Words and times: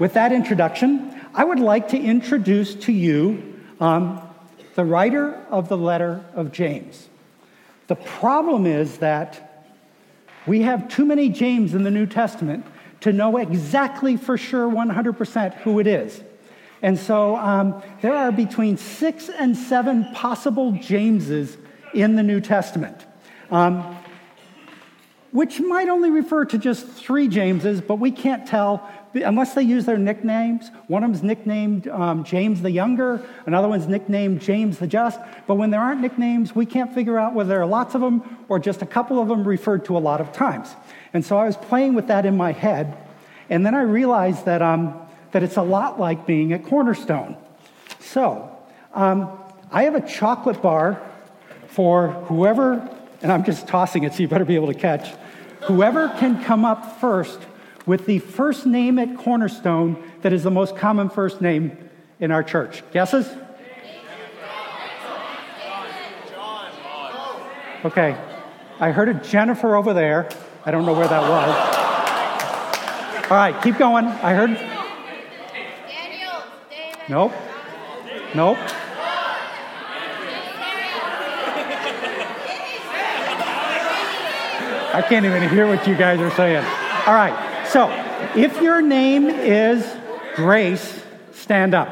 with 0.00 0.14
that 0.14 0.32
introduction, 0.32 1.14
I 1.34 1.44
would 1.44 1.60
like 1.60 1.88
to 1.88 1.98
introduce 1.98 2.74
to 2.86 2.92
you 2.92 3.60
um, 3.78 4.20
the 4.74 4.84
writer 4.84 5.34
of 5.50 5.68
the 5.68 5.76
letter 5.76 6.24
of 6.34 6.50
James. 6.50 7.08
The 7.86 7.96
problem 7.96 8.66
is 8.66 8.98
that 8.98 9.66
we 10.46 10.62
have 10.62 10.88
too 10.88 11.04
many 11.04 11.28
James 11.28 11.74
in 11.74 11.84
the 11.84 11.90
New 11.90 12.06
Testament 12.06 12.64
to 13.02 13.12
know 13.12 13.36
exactly 13.36 14.16
for 14.16 14.38
sure 14.38 14.68
100% 14.68 15.54
who 15.56 15.78
it 15.78 15.86
is. 15.86 16.22
And 16.82 16.98
so 16.98 17.36
um, 17.36 17.82
there 18.00 18.14
are 18.14 18.32
between 18.32 18.78
six 18.78 19.28
and 19.28 19.54
seven 19.54 20.06
possible 20.14 20.72
Jameses 20.72 21.58
in 21.92 22.16
the 22.16 22.22
New 22.22 22.40
Testament. 22.40 23.04
Um, 23.50 23.98
which 25.32 25.60
might 25.60 25.88
only 25.88 26.10
refer 26.10 26.44
to 26.44 26.58
just 26.58 26.86
three 26.88 27.28
Jameses, 27.28 27.80
but 27.80 27.96
we 27.96 28.10
can't 28.10 28.46
tell 28.46 28.88
unless 29.14 29.54
they 29.54 29.62
use 29.62 29.86
their 29.86 29.98
nicknames. 29.98 30.70
One 30.86 31.02
of 31.02 31.10
them's 31.10 31.22
nicknamed 31.22 31.88
um, 31.88 32.24
James 32.24 32.62
the 32.62 32.70
Younger, 32.70 33.20
another 33.46 33.68
one's 33.68 33.86
nicknamed 33.86 34.40
James 34.40 34.78
the 34.78 34.86
Just. 34.86 35.20
But 35.46 35.56
when 35.56 35.70
there 35.70 35.80
aren't 35.80 36.00
nicknames, 36.00 36.54
we 36.54 36.66
can't 36.66 36.94
figure 36.94 37.18
out 37.18 37.34
whether 37.34 37.48
there 37.48 37.62
are 37.62 37.66
lots 37.66 37.94
of 37.94 38.00
them 38.00 38.22
or 38.48 38.58
just 38.58 38.82
a 38.82 38.86
couple 38.86 39.20
of 39.20 39.28
them 39.28 39.46
referred 39.46 39.84
to 39.86 39.96
a 39.96 39.98
lot 39.98 40.20
of 40.20 40.32
times. 40.32 40.74
And 41.12 41.24
so 41.24 41.38
I 41.38 41.46
was 41.46 41.56
playing 41.56 41.94
with 41.94 42.06
that 42.08 42.24
in 42.24 42.36
my 42.36 42.52
head, 42.52 42.96
and 43.48 43.66
then 43.66 43.74
I 43.74 43.82
realized 43.82 44.44
that, 44.44 44.62
um, 44.62 44.94
that 45.32 45.42
it's 45.42 45.56
a 45.56 45.62
lot 45.62 45.98
like 45.98 46.26
being 46.26 46.52
at 46.52 46.64
Cornerstone. 46.64 47.36
So 47.98 48.56
um, 48.94 49.38
I 49.72 49.84
have 49.84 49.96
a 49.96 50.06
chocolate 50.06 50.62
bar 50.62 51.02
for 51.68 52.08
whoever, 52.08 52.88
and 53.22 53.32
I'm 53.32 53.44
just 53.44 53.66
tossing 53.66 54.04
it 54.04 54.14
so 54.14 54.20
you 54.20 54.28
better 54.28 54.44
be 54.44 54.54
able 54.54 54.72
to 54.72 54.78
catch, 54.78 55.12
whoever 55.62 56.08
can 56.18 56.42
come 56.44 56.64
up 56.64 57.00
first 57.00 57.40
with 57.90 58.06
the 58.06 58.20
first 58.20 58.66
name 58.66 59.00
at 59.00 59.16
Cornerstone 59.18 60.00
that 60.22 60.32
is 60.32 60.44
the 60.44 60.50
most 60.50 60.76
common 60.76 61.10
first 61.10 61.40
name 61.40 61.76
in 62.20 62.30
our 62.30 62.40
church. 62.40 62.84
Guesses? 62.92 63.28
Okay. 67.84 68.16
I 68.78 68.92
heard 68.92 69.08
a 69.08 69.14
Jennifer 69.14 69.74
over 69.74 69.92
there. 69.92 70.28
I 70.64 70.70
don't 70.70 70.86
know 70.86 70.92
where 70.92 71.08
that 71.08 71.20
was. 71.20 71.50
All 73.28 73.36
right, 73.36 73.60
keep 73.60 73.76
going. 73.76 74.06
I 74.06 74.34
heard. 74.34 74.50
Nope. 77.08 77.32
Nope. 78.36 78.58
I 84.92 85.02
can't 85.08 85.26
even 85.26 85.48
hear 85.48 85.66
what 85.66 85.88
you 85.88 85.96
guys 85.96 86.20
are 86.20 86.30
saying. 86.36 86.64
All 87.08 87.14
right, 87.14 87.49
so 87.72 87.88
if 88.36 88.60
your 88.60 88.80
name 88.82 89.28
is 89.28 89.86
Grace, 90.36 91.02
stand 91.32 91.74
up. 91.74 91.88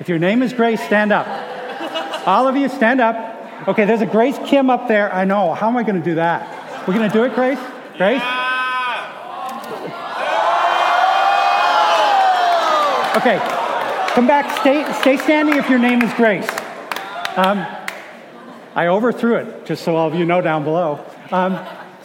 If 0.00 0.08
your 0.08 0.18
name 0.18 0.42
is 0.42 0.52
Grace, 0.52 0.80
stand 0.82 1.12
up. 1.12 1.26
All 2.26 2.48
of 2.48 2.56
you, 2.56 2.68
stand 2.68 3.00
up. 3.00 3.68
Okay, 3.68 3.84
there's 3.84 4.00
a 4.00 4.06
Grace 4.06 4.38
Kim 4.46 4.70
up 4.70 4.88
there. 4.88 5.12
I 5.12 5.24
know. 5.24 5.54
How 5.54 5.68
am 5.68 5.76
I 5.76 5.82
going 5.82 5.98
to 5.98 6.04
do 6.04 6.16
that? 6.16 6.86
We're 6.86 6.94
going 6.94 7.08
to 7.08 7.12
do 7.12 7.24
it, 7.24 7.34
Grace? 7.34 7.58
Grace? 7.96 8.22
Okay, 13.16 13.38
come 14.14 14.26
back. 14.26 14.60
Stay, 14.60 14.84
stay 15.00 15.16
standing 15.16 15.56
if 15.56 15.70
your 15.70 15.78
name 15.78 16.02
is 16.02 16.12
Grace. 16.14 16.48
Um, 17.36 17.64
I 18.74 18.88
overthrew 18.88 19.36
it, 19.36 19.66
just 19.66 19.84
so 19.84 19.94
all 19.94 20.08
of 20.08 20.14
you 20.14 20.24
know 20.24 20.40
down 20.40 20.64
below. 20.64 21.04
Um, 21.30 21.64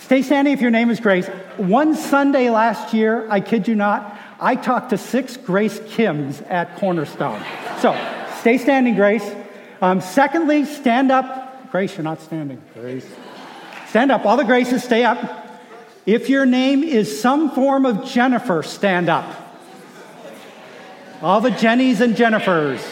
stay 0.09 0.23
standing 0.23 0.51
if 0.51 0.59
your 0.59 0.71
name 0.71 0.89
is 0.89 0.99
Grace. 0.99 1.27
One 1.57 1.93
Sunday 1.93 2.49
last 2.49 2.95
year, 2.95 3.27
I 3.29 3.41
kid 3.41 3.67
you 3.67 3.75
not, 3.75 4.19
I 4.39 4.55
talked 4.55 4.89
to 4.89 4.97
six 4.97 5.37
Grace 5.37 5.79
Kims 5.81 6.43
at 6.49 6.75
Cornerstone. 6.77 7.39
So 7.79 7.95
stay 8.39 8.57
standing, 8.57 8.95
Grace. 8.95 9.31
Um, 9.83 10.01
secondly, 10.01 10.65
stand 10.65 11.11
up. 11.11 11.69
Grace, 11.71 11.95
you're 11.95 12.03
not 12.03 12.21
standing. 12.21 12.59
Grace. 12.73 13.05
Stand 13.89 14.11
up. 14.11 14.25
All 14.25 14.35
the 14.35 14.45
Graces, 14.45 14.83
stay 14.83 15.03
up. 15.03 15.61
If 16.07 16.27
your 16.27 16.47
name 16.47 16.83
is 16.83 17.21
some 17.21 17.51
form 17.51 17.85
of 17.85 18.03
Jennifer, 18.03 18.63
stand 18.63 19.09
up. 19.09 19.31
All 21.21 21.39
the 21.39 21.51
Jennies 21.51 22.01
and 22.01 22.15
Jennifers. 22.15 22.83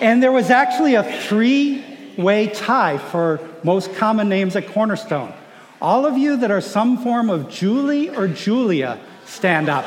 And 0.00 0.22
there 0.22 0.32
was 0.32 0.48
actually 0.48 0.94
a 0.94 1.02
three 1.02 1.84
way 2.16 2.46
tie 2.46 2.96
for 2.96 3.46
most 3.62 3.94
common 3.96 4.30
names 4.30 4.56
at 4.56 4.66
Cornerstone. 4.68 5.34
All 5.80 6.06
of 6.06 6.18
you 6.18 6.38
that 6.38 6.50
are 6.50 6.60
some 6.60 6.98
form 6.98 7.30
of 7.30 7.48
Julie 7.48 8.10
or 8.10 8.26
Julia, 8.26 8.98
stand 9.26 9.68
up. 9.68 9.84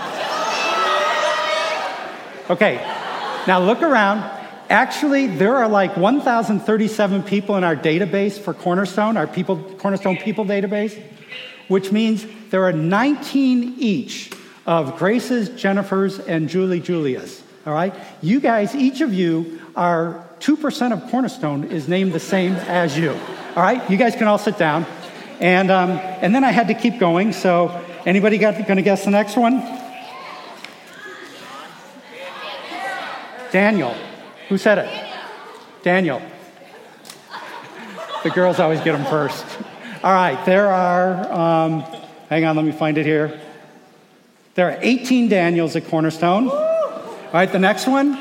Okay, 2.50 2.76
now 3.48 3.60
look 3.60 3.82
around. 3.82 4.20
Actually, 4.70 5.28
there 5.28 5.56
are 5.56 5.68
like 5.68 5.98
1,037 5.98 7.24
people 7.24 7.58
in 7.58 7.66
our 7.66 7.76
database 7.76 8.40
for 8.40 8.54
Cornerstone, 8.54 9.18
our 9.18 9.28
people, 9.28 9.58
Cornerstone 9.78 10.16
people 10.16 10.46
database, 10.46 11.02
which 11.68 11.92
means 11.92 12.26
there 12.52 12.64
are 12.64 12.72
19 12.72 13.76
each 13.78 14.32
of 14.66 14.98
Grace's, 14.98 15.50
Jennifer's, 15.50 16.20
and 16.20 16.48
Julie 16.48 16.80
Julia's. 16.80 17.44
All 17.66 17.74
right? 17.74 17.94
You 18.22 18.40
guys, 18.40 18.74
each 18.76 19.02
of 19.02 19.14
you 19.14 19.60
are 19.76 20.26
2% 20.40 20.94
of 20.94 21.10
Cornerstone 21.12 21.66
is 21.66 21.90
named 21.90 22.14
the 22.14 22.20
same 22.20 22.54
as 22.54 22.98
you. 22.98 23.12
All 23.56 23.64
right, 23.64 23.88
you 23.90 23.98
guys 23.98 24.16
can 24.16 24.28
all 24.28 24.38
sit 24.38 24.58
down. 24.58 24.86
And, 25.42 25.72
um, 25.72 25.90
and 25.90 26.36
then 26.36 26.44
I 26.44 26.52
had 26.52 26.68
to 26.68 26.76
keep 26.76 27.00
going. 27.00 27.34
So, 27.34 27.84
anybody 28.06 28.38
going 28.38 28.64
to 28.64 28.82
guess 28.84 29.06
the 29.06 29.12
next 29.12 29.36
one? 29.36 29.60
Daniel. 33.52 33.96
Who 34.50 34.60
said 34.60 34.78
it? 34.78 34.90
Daniel. 35.82 36.22
The 38.24 38.30
girls 38.30 38.60
always 38.60 38.80
get 38.82 38.92
them 38.92 39.04
first. 39.06 39.44
All 40.04 40.14
right, 40.14 40.46
there 40.46 40.68
are, 40.68 41.32
um, 41.32 41.82
hang 42.30 42.46
on, 42.46 42.56
let 42.56 42.64
me 42.64 42.72
find 42.72 43.00
it 43.00 43.06
here. 43.06 43.42
There 44.54 44.70
are 44.70 44.78
18 44.80 45.28
Daniels 45.28 45.76
at 45.76 45.88
Cornerstone. 45.88 46.50
All 46.50 47.32
right, 47.34 47.52
the 47.52 47.58
next 47.58 47.88
one. 47.88 48.14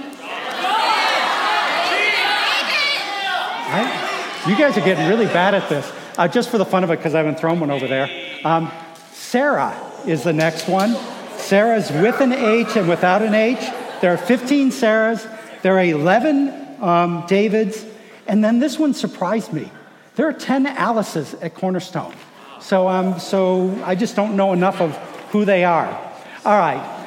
Right? 3.70 4.44
You 4.48 4.56
guys 4.56 4.78
are 4.78 4.84
getting 4.84 5.06
really 5.06 5.26
bad 5.26 5.54
at 5.54 5.68
this. 5.68 5.99
Uh, 6.16 6.28
just 6.28 6.50
for 6.50 6.58
the 6.58 6.64
fun 6.64 6.84
of 6.84 6.90
it, 6.90 6.96
because 6.96 7.14
I 7.14 7.18
haven't 7.18 7.38
thrown 7.38 7.60
one 7.60 7.70
over 7.70 7.86
there. 7.86 8.10
Um, 8.44 8.70
Sarah 9.12 9.76
is 10.06 10.22
the 10.22 10.32
next 10.32 10.68
one. 10.68 10.96
Sarah's 11.36 11.90
with 11.90 12.20
an 12.20 12.32
H 12.32 12.76
and 12.76 12.88
without 12.88 13.22
an 13.22 13.34
H. 13.34 13.60
There 14.00 14.12
are 14.12 14.16
15 14.16 14.70
Sarahs. 14.70 15.26
There 15.62 15.76
are 15.78 15.84
11 15.84 16.82
um, 16.82 17.24
Davids. 17.26 17.84
And 18.26 18.44
then 18.44 18.58
this 18.58 18.78
one 18.78 18.94
surprised 18.94 19.52
me. 19.52 19.70
There 20.16 20.28
are 20.28 20.32
10 20.32 20.66
Alices 20.66 21.34
at 21.34 21.54
Cornerstone. 21.54 22.14
So, 22.60 22.88
um, 22.88 23.18
so 23.18 23.82
I 23.84 23.94
just 23.94 24.16
don't 24.16 24.36
know 24.36 24.52
enough 24.52 24.80
of 24.80 24.96
who 25.30 25.44
they 25.44 25.64
are. 25.64 25.88
All 26.44 26.58
right. 26.58 26.98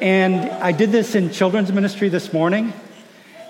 And 0.00 0.50
I 0.50 0.72
did 0.72 0.92
this 0.92 1.14
in 1.14 1.30
children's 1.30 1.72
ministry 1.72 2.08
this 2.08 2.32
morning 2.32 2.72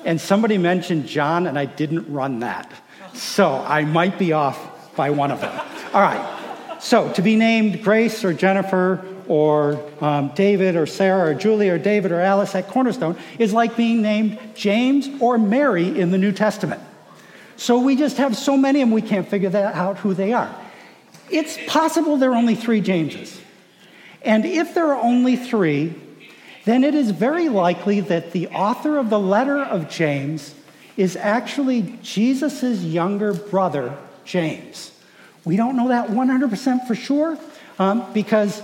and 0.05 0.21
somebody 0.21 0.59
mentioned 0.59 1.06
John, 1.06 1.47
and 1.47 1.59
I 1.59 1.66
didn't 1.66 2.10
run 2.12 2.41
that. 2.41 2.71
So 3.15 3.53
I 3.53 3.84
might 3.84 4.19
be 4.19 4.33
off 4.33 4.59
by 5.00 5.09
one 5.09 5.31
of 5.31 5.41
them. 5.41 5.59
All 5.94 6.03
right. 6.03 6.78
So 6.78 7.11
to 7.15 7.22
be 7.22 7.34
named 7.34 7.83
Grace 7.83 8.22
or 8.22 8.34
Jennifer 8.34 9.03
or 9.28 9.83
um, 10.03 10.31
David 10.34 10.77
or 10.77 10.84
Sarah 10.84 11.31
or 11.31 11.34
Julie 11.34 11.71
or 11.71 11.78
David 11.78 12.12
or 12.12 12.21
Alice 12.21 12.55
at 12.55 12.69
Cornerstone 12.69 13.16
is 13.39 13.55
like 13.55 13.78
being 13.78 14.03
named 14.03 14.39
James 14.55 15.09
or 15.19 15.39
Mary 15.39 15.99
in 15.99 16.10
the 16.10 16.19
New 16.19 16.33
Testament. 16.33 16.83
So 17.56 17.78
we 17.78 17.97
just 17.97 18.19
have 18.19 18.37
so 18.37 18.59
many 18.59 18.83
and 18.83 18.93
we 18.93 19.00
can't 19.00 19.27
figure 19.27 19.49
that 19.49 19.75
out 19.75 19.97
who 19.97 20.12
they 20.12 20.34
are. 20.34 20.55
It's 21.31 21.56
possible 21.66 22.19
there 22.19 22.33
are 22.33 22.37
only 22.37 22.55
three 22.55 22.83
Jameses. 22.83 23.41
And 24.21 24.44
if 24.44 24.75
there 24.75 24.93
are 24.93 25.03
only 25.03 25.37
three, 25.37 25.94
then 26.66 26.84
it 26.84 26.94
is 26.94 27.10
very 27.10 27.48
likely 27.48 28.01
that 28.01 28.33
the 28.33 28.48
author 28.48 28.98
of 28.98 29.09
the 29.09 29.19
letter 29.19 29.63
of 29.63 29.89
James 29.89 30.54
is 30.98 31.16
actually 31.16 31.98
Jesus' 32.03 32.83
younger 32.84 33.33
brother, 33.33 33.97
James. 34.27 34.92
We 35.45 35.57
don't 35.57 35.77
know 35.77 35.89
that 35.89 36.09
100% 36.09 36.87
for 36.87 36.95
sure 36.95 37.39
um, 37.78 38.13
because 38.13 38.63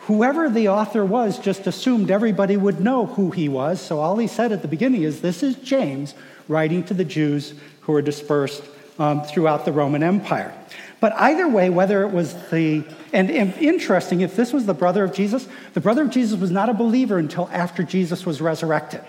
whoever 0.00 0.48
the 0.48 0.68
author 0.68 1.04
was 1.04 1.38
just 1.38 1.66
assumed 1.66 2.10
everybody 2.10 2.56
would 2.56 2.80
know 2.80 3.06
who 3.06 3.30
he 3.30 3.48
was. 3.48 3.80
So 3.80 4.00
all 4.00 4.16
he 4.18 4.26
said 4.26 4.52
at 4.52 4.62
the 4.62 4.68
beginning 4.68 5.02
is, 5.02 5.20
This 5.20 5.42
is 5.42 5.56
James 5.56 6.14
writing 6.48 6.84
to 6.84 6.94
the 6.94 7.04
Jews 7.04 7.54
who 7.82 7.94
are 7.94 8.02
dispersed 8.02 8.62
um, 8.98 9.22
throughout 9.22 9.64
the 9.64 9.72
Roman 9.72 10.02
Empire. 10.02 10.54
But 11.00 11.12
either 11.12 11.48
way, 11.48 11.70
whether 11.70 12.02
it 12.02 12.12
was 12.12 12.34
the, 12.50 12.84
and, 13.12 13.30
and, 13.30 13.54
interesting, 13.58 14.22
if 14.22 14.34
this 14.34 14.52
was 14.52 14.66
the 14.66 14.74
brother 14.74 15.04
of 15.04 15.12
Jesus, 15.12 15.46
the 15.74 15.80
brother 15.80 16.02
of 16.02 16.10
Jesus 16.10 16.38
was 16.40 16.50
not 16.50 16.68
a 16.68 16.74
believer 16.74 17.18
until 17.18 17.48
after 17.52 17.84
Jesus 17.84 18.26
was 18.26 18.40
resurrected. 18.40 19.02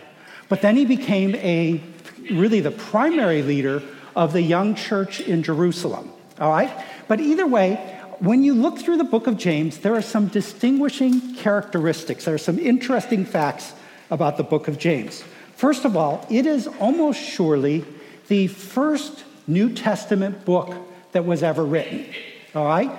But 0.49 0.61
then 0.61 0.75
he 0.75 0.85
became 0.85 1.35
a, 1.35 1.81
really 2.29 2.59
the 2.59 2.71
primary 2.71 3.41
leader 3.41 3.81
of 4.15 4.33
the 4.33 4.41
young 4.41 4.75
church 4.75 5.19
in 5.19 5.41
Jerusalem. 5.43 6.11
All 6.39 6.51
right? 6.51 6.71
But 7.09 7.19
either 7.19 7.47
way, 7.47 7.75
when 8.19 8.43
you 8.43 8.53
look 8.53 8.77
through 8.77 8.97
the 8.97 9.03
book 9.03 9.25
of 9.25 9.35
James, 9.35 9.79
there 9.79 9.95
are 9.95 10.01
some 10.01 10.27
distinguishing 10.27 11.33
characteristics. 11.33 12.25
There 12.25 12.35
are 12.35 12.37
some 12.37 12.59
interesting 12.59 13.25
facts 13.25 13.73
about 14.11 14.37
the 14.37 14.43
book 14.43 14.67
of 14.67 14.77
James. 14.77 15.23
First 15.55 15.85
of 15.85 15.97
all, 15.97 16.25
it 16.29 16.45
is 16.45 16.67
almost 16.67 17.19
surely 17.19 17.83
the 18.27 18.45
first 18.45 19.25
New 19.47 19.73
Testament 19.73 20.45
book 20.45 20.75
that 21.11 21.25
was 21.25 21.41
ever 21.41 21.65
written. 21.65 22.05
All 22.53 22.65
right? 22.65 22.91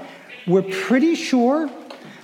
We're 0.45 0.63
pretty 0.63 1.15
sure 1.15 1.71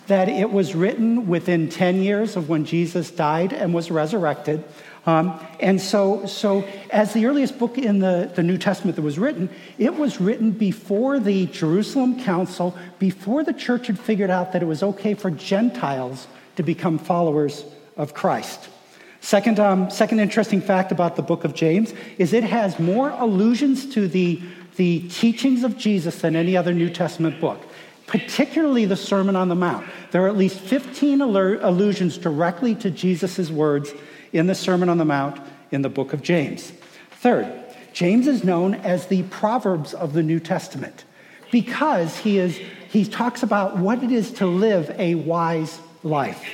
that 0.08 0.28
it 0.28 0.50
was 0.50 0.74
written 0.74 1.28
within 1.28 1.68
10 1.68 2.02
years 2.02 2.34
of 2.34 2.48
when 2.48 2.64
Jesus 2.64 3.12
died 3.12 3.52
and 3.52 3.72
was 3.72 3.92
resurrected. 3.92 4.64
Um, 5.06 5.38
and 5.60 5.80
so, 5.80 6.26
so, 6.26 6.66
as 6.90 7.12
the 7.12 7.26
earliest 7.26 7.58
book 7.60 7.78
in 7.78 8.00
the, 8.00 8.30
the 8.34 8.42
New 8.42 8.58
Testament 8.58 8.96
that 8.96 9.02
was 9.02 9.20
written, 9.20 9.48
it 9.78 9.94
was 9.94 10.20
written 10.20 10.50
before 10.50 11.20
the 11.20 11.46
Jerusalem 11.46 12.22
Council, 12.24 12.76
before 12.98 13.44
the 13.44 13.52
church 13.52 13.86
had 13.86 14.00
figured 14.00 14.30
out 14.30 14.52
that 14.52 14.62
it 14.62 14.66
was 14.66 14.82
okay 14.82 15.14
for 15.14 15.30
Gentiles 15.30 16.26
to 16.56 16.64
become 16.64 16.98
followers 16.98 17.64
of 17.96 18.14
Christ. 18.14 18.68
Second, 19.20 19.60
um, 19.60 19.90
second 19.90 20.18
interesting 20.18 20.60
fact 20.60 20.90
about 20.90 21.14
the 21.14 21.22
book 21.22 21.44
of 21.44 21.54
James 21.54 21.94
is 22.18 22.32
it 22.32 22.44
has 22.44 22.78
more 22.80 23.10
allusions 23.10 23.94
to 23.94 24.08
the, 24.08 24.42
the 24.74 25.08
teachings 25.08 25.62
of 25.62 25.78
Jesus 25.78 26.20
than 26.20 26.34
any 26.34 26.56
other 26.56 26.74
New 26.74 26.90
Testament 26.90 27.40
book 27.40 27.62
particularly 28.06 28.84
the 28.84 28.96
Sermon 28.96 29.34
on 29.34 29.48
the 29.48 29.54
Mount. 29.56 29.84
There 30.12 30.24
are 30.24 30.28
at 30.28 30.36
least 30.36 30.60
15 30.60 31.20
allusions 31.20 32.16
directly 32.16 32.74
to 32.76 32.88
Jesus' 32.88 33.50
words 33.50 33.92
in 34.36 34.46
the 34.46 34.54
Sermon 34.54 34.88
on 34.88 34.98
the 34.98 35.04
Mount 35.04 35.40
in 35.70 35.82
the 35.82 35.88
book 35.88 36.12
of 36.12 36.22
James. 36.22 36.72
Third, 37.12 37.50
James 37.92 38.26
is 38.26 38.44
known 38.44 38.74
as 38.74 39.06
the 39.06 39.22
Proverbs 39.24 39.94
of 39.94 40.12
the 40.12 40.22
New 40.22 40.38
Testament 40.38 41.04
because 41.50 42.18
he, 42.18 42.38
is, 42.38 42.56
he 42.90 43.04
talks 43.04 43.42
about 43.42 43.78
what 43.78 44.02
it 44.02 44.12
is 44.12 44.30
to 44.32 44.46
live 44.46 44.94
a 44.98 45.14
wise 45.14 45.80
life. 46.02 46.44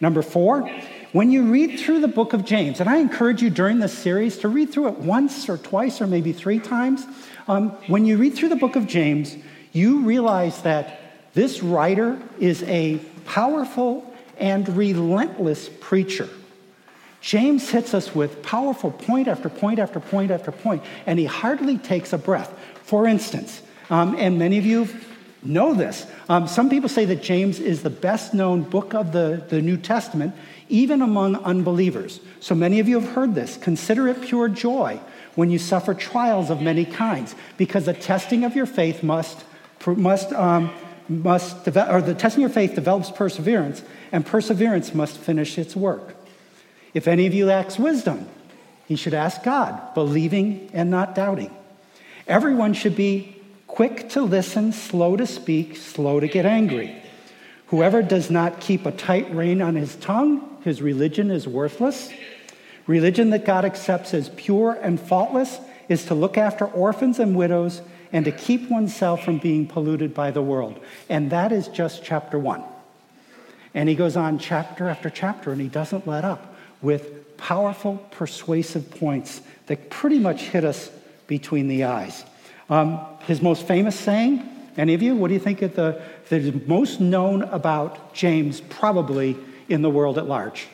Number 0.00 0.22
four, 0.22 0.70
when 1.12 1.30
you 1.30 1.50
read 1.50 1.78
through 1.78 2.00
the 2.00 2.08
book 2.08 2.32
of 2.32 2.44
James, 2.44 2.80
and 2.80 2.88
I 2.88 2.96
encourage 2.96 3.42
you 3.42 3.50
during 3.50 3.78
this 3.78 3.96
series 3.96 4.38
to 4.38 4.48
read 4.48 4.72
through 4.72 4.88
it 4.88 4.98
once 4.98 5.48
or 5.48 5.58
twice 5.58 6.00
or 6.00 6.06
maybe 6.06 6.32
three 6.32 6.58
times, 6.58 7.06
um, 7.48 7.70
when 7.88 8.04
you 8.04 8.16
read 8.16 8.34
through 8.34 8.48
the 8.48 8.56
book 8.56 8.76
of 8.76 8.86
James, 8.86 9.36
you 9.72 10.00
realize 10.00 10.62
that 10.62 11.00
this 11.34 11.62
writer 11.62 12.20
is 12.38 12.62
a 12.64 12.98
powerful 13.26 14.12
and 14.38 14.68
relentless 14.76 15.68
preacher. 15.80 16.28
James 17.24 17.70
hits 17.70 17.94
us 17.94 18.14
with 18.14 18.42
powerful 18.42 18.90
point 18.90 19.28
after 19.28 19.48
point 19.48 19.78
after 19.78 19.98
point 19.98 20.30
after 20.30 20.52
point, 20.52 20.82
and 21.06 21.18
he 21.18 21.24
hardly 21.24 21.78
takes 21.78 22.12
a 22.12 22.18
breath. 22.18 22.52
For 22.82 23.06
instance, 23.06 23.62
um, 23.88 24.14
and 24.18 24.38
many 24.38 24.58
of 24.58 24.66
you 24.66 24.86
know 25.42 25.72
this, 25.72 26.06
um, 26.28 26.46
some 26.46 26.68
people 26.68 26.90
say 26.90 27.06
that 27.06 27.22
James 27.22 27.60
is 27.60 27.82
the 27.82 27.88
best 27.88 28.34
known 28.34 28.60
book 28.60 28.92
of 28.92 29.12
the, 29.12 29.42
the 29.48 29.62
New 29.62 29.78
Testament, 29.78 30.34
even 30.68 31.00
among 31.00 31.36
unbelievers. 31.36 32.20
So 32.40 32.54
many 32.54 32.78
of 32.78 32.88
you 32.88 33.00
have 33.00 33.12
heard 33.12 33.34
this. 33.34 33.56
Consider 33.56 34.06
it 34.08 34.20
pure 34.20 34.50
joy 34.50 35.00
when 35.34 35.48
you 35.48 35.58
suffer 35.58 35.94
trials 35.94 36.50
of 36.50 36.60
many 36.60 36.84
kinds, 36.84 37.34
because 37.56 37.86
the 37.86 37.94
testing 37.94 38.44
of 38.44 38.54
your 38.54 38.66
faith 38.66 39.02
must, 39.02 39.42
must, 39.86 40.30
um, 40.34 40.70
must 41.08 41.64
develop, 41.64 41.90
or 41.90 42.02
the 42.02 42.14
testing 42.14 42.44
of 42.44 42.50
your 42.50 42.54
faith 42.54 42.74
develops 42.74 43.10
perseverance, 43.10 43.80
and 44.12 44.26
perseverance 44.26 44.92
must 44.92 45.16
finish 45.16 45.56
its 45.56 45.74
work. 45.74 46.16
If 46.94 47.08
any 47.08 47.26
of 47.26 47.34
you 47.34 47.46
lacks 47.46 47.78
wisdom, 47.78 48.28
he 48.86 48.94
should 48.94 49.14
ask 49.14 49.42
God, 49.42 49.94
believing 49.94 50.70
and 50.72 50.90
not 50.90 51.14
doubting. 51.14 51.54
Everyone 52.28 52.72
should 52.72 52.94
be 52.94 53.36
quick 53.66 54.08
to 54.10 54.22
listen, 54.22 54.72
slow 54.72 55.16
to 55.16 55.26
speak, 55.26 55.76
slow 55.76 56.20
to 56.20 56.28
get 56.28 56.46
angry. 56.46 56.94
Whoever 57.66 58.02
does 58.02 58.30
not 58.30 58.60
keep 58.60 58.86
a 58.86 58.92
tight 58.92 59.34
rein 59.34 59.60
on 59.60 59.74
his 59.74 59.96
tongue, 59.96 60.58
his 60.62 60.80
religion 60.80 61.30
is 61.30 61.48
worthless. 61.48 62.12
Religion 62.86 63.30
that 63.30 63.44
God 63.44 63.64
accepts 63.64 64.14
as 64.14 64.28
pure 64.30 64.78
and 64.80 65.00
faultless 65.00 65.58
is 65.88 66.04
to 66.06 66.14
look 66.14 66.38
after 66.38 66.66
orphans 66.66 67.18
and 67.18 67.34
widows 67.34 67.82
and 68.12 68.24
to 68.26 68.32
keep 68.32 68.70
oneself 68.70 69.24
from 69.24 69.38
being 69.38 69.66
polluted 69.66 70.14
by 70.14 70.30
the 70.30 70.42
world. 70.42 70.78
And 71.08 71.30
that 71.32 71.50
is 71.50 71.66
just 71.68 72.04
chapter 72.04 72.38
one. 72.38 72.62
And 73.74 73.88
he 73.88 73.96
goes 73.96 74.16
on 74.16 74.38
chapter 74.38 74.88
after 74.88 75.10
chapter 75.10 75.50
and 75.50 75.60
he 75.60 75.68
doesn't 75.68 76.06
let 76.06 76.24
up 76.24 76.53
with 76.84 77.36
powerful, 77.36 77.96
persuasive 78.10 78.90
points 78.92 79.40
that 79.66 79.90
pretty 79.90 80.18
much 80.18 80.42
hit 80.42 80.64
us 80.64 80.90
between 81.26 81.68
the 81.68 81.84
eyes. 81.84 82.24
Um, 82.68 83.00
his 83.26 83.42
most 83.42 83.66
famous 83.66 83.98
saying, 83.98 84.48
any 84.76 84.94
of 84.94 85.02
you, 85.02 85.14
what 85.14 85.28
do 85.28 85.34
you 85.34 85.40
think 85.40 85.62
of 85.62 85.74
the, 85.74 86.02
that 86.28 86.40
is 86.40 86.66
most 86.66 87.00
known 87.00 87.42
about 87.42 88.14
James 88.14 88.60
probably 88.60 89.36
in 89.68 89.82
the 89.82 89.90
world 89.90 90.18
at 90.18 90.26
large? 90.26 90.68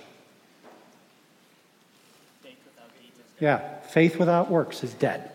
Yeah, 3.39 3.81
faith 3.81 4.19
without 4.19 4.51
works 4.51 4.85
is 4.85 4.93
dead. 4.95 5.31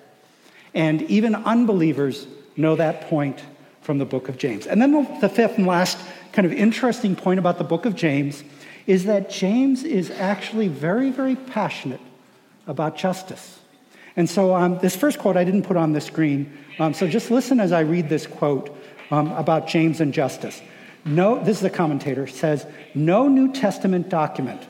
And 0.73 1.01
even 1.03 1.33
unbelievers 1.35 2.27
know 2.55 2.75
that 2.75 3.09
point 3.09 3.41
from 3.81 3.97
the 3.97 4.05
book 4.05 4.29
of 4.29 4.37
James. 4.37 4.67
And 4.67 4.81
then 4.81 5.19
the 5.21 5.29
fifth 5.29 5.57
and 5.57 5.65
last 5.65 5.97
kind 6.33 6.45
of 6.45 6.51
interesting 6.51 7.15
point 7.15 7.39
about 7.39 7.57
the 7.57 7.63
book 7.63 7.85
of 7.85 7.95
James 7.95 8.43
is 8.87 9.05
that 9.05 9.29
James 9.29 9.83
is 9.83 10.11
actually 10.11 10.67
very, 10.67 11.09
very 11.09 11.35
passionate 11.35 12.01
about 12.67 12.97
justice. 12.97 13.59
And 14.15 14.29
so, 14.29 14.55
um, 14.55 14.79
this 14.79 14.95
first 14.95 15.19
quote 15.19 15.37
I 15.37 15.43
didn't 15.43 15.63
put 15.63 15.77
on 15.77 15.93
the 15.93 16.01
screen. 16.01 16.57
Um, 16.79 16.93
so, 16.93 17.07
just 17.07 17.31
listen 17.31 17.59
as 17.59 17.71
I 17.71 17.81
read 17.81 18.09
this 18.09 18.27
quote 18.27 18.75
um, 19.11 19.31
about 19.33 19.67
James 19.67 19.99
and 20.01 20.13
justice. 20.13 20.61
No, 21.03 21.43
this 21.43 21.57
is 21.57 21.63
a 21.63 21.69
commentator, 21.69 22.25
says, 22.27 22.65
No 22.93 23.27
New 23.27 23.51
Testament 23.51 24.09
document 24.09 24.61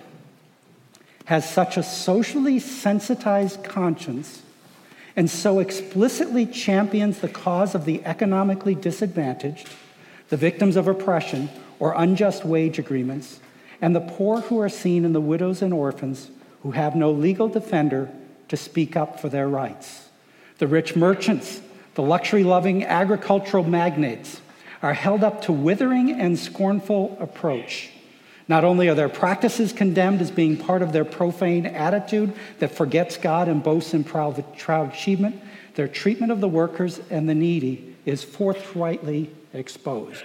has 1.25 1.49
such 1.49 1.77
a 1.77 1.83
socially 1.83 2.59
sensitized 2.59 3.63
conscience 3.63 4.41
and 5.15 5.29
so 5.29 5.59
explicitly 5.59 6.45
champions 6.45 7.19
the 7.19 7.29
cause 7.29 7.73
of 7.73 7.85
the 7.85 8.03
economically 8.03 8.75
disadvantaged, 8.75 9.69
the 10.29 10.37
victims 10.37 10.75
of 10.75 10.87
oppression 10.87 11.49
or 11.79 11.93
unjust 11.95 12.43
wage 12.43 12.79
agreements, 12.79 13.39
and 13.85 13.95
the 13.95 14.01
poor 14.01 14.41
who 14.41 14.59
are 14.59 14.67
seen 14.67 15.05
in 15.05 15.13
the 15.13 15.21
widows 15.21 15.61
and 15.61 15.71
orphans 15.71 16.31
who 16.63 16.71
have 16.71 16.95
no 16.95 17.11
legal 17.11 17.47
defender 17.47 18.09
to 18.47 18.57
speak 18.57 18.95
up 18.95 19.19
for 19.19 19.29
their 19.29 19.47
rights. 19.47 20.09
The 20.57 20.65
rich 20.65 20.95
merchants, 20.95 21.61
the 21.93 22.01
luxury 22.01 22.43
loving 22.43 22.83
agricultural 22.83 23.63
magnates 23.63 24.41
are 24.81 24.95
held 24.95 25.23
up 25.23 25.43
to 25.43 25.53
withering 25.53 26.19
and 26.19 26.39
scornful 26.39 27.15
approach. 27.19 27.91
Not 28.47 28.63
only 28.63 28.89
are 28.89 28.95
their 28.95 29.07
practices 29.07 29.71
condemned 29.71 30.19
as 30.19 30.31
being 30.31 30.57
part 30.57 30.81
of 30.81 30.91
their 30.91 31.05
profane 31.05 31.67
attitude 31.67 32.33
that 32.57 32.71
forgets 32.71 33.17
God 33.17 33.47
and 33.47 33.61
boasts 33.61 33.93
in 33.93 34.03
proud, 34.03 34.43
proud 34.57 34.95
achievement, 34.95 35.39
their 35.75 35.87
treatment 35.87 36.31
of 36.31 36.41
the 36.41 36.49
workers 36.49 37.01
and 37.11 37.29
the 37.29 37.35
needy 37.35 37.95
is 38.03 38.23
forthrightly 38.23 39.29
exposed. 39.53 40.23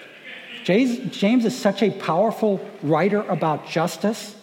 James 0.64 1.44
is 1.44 1.56
such 1.56 1.82
a 1.82 1.90
powerful 1.90 2.60
writer 2.82 3.22
about 3.22 3.68
justice 3.68 4.36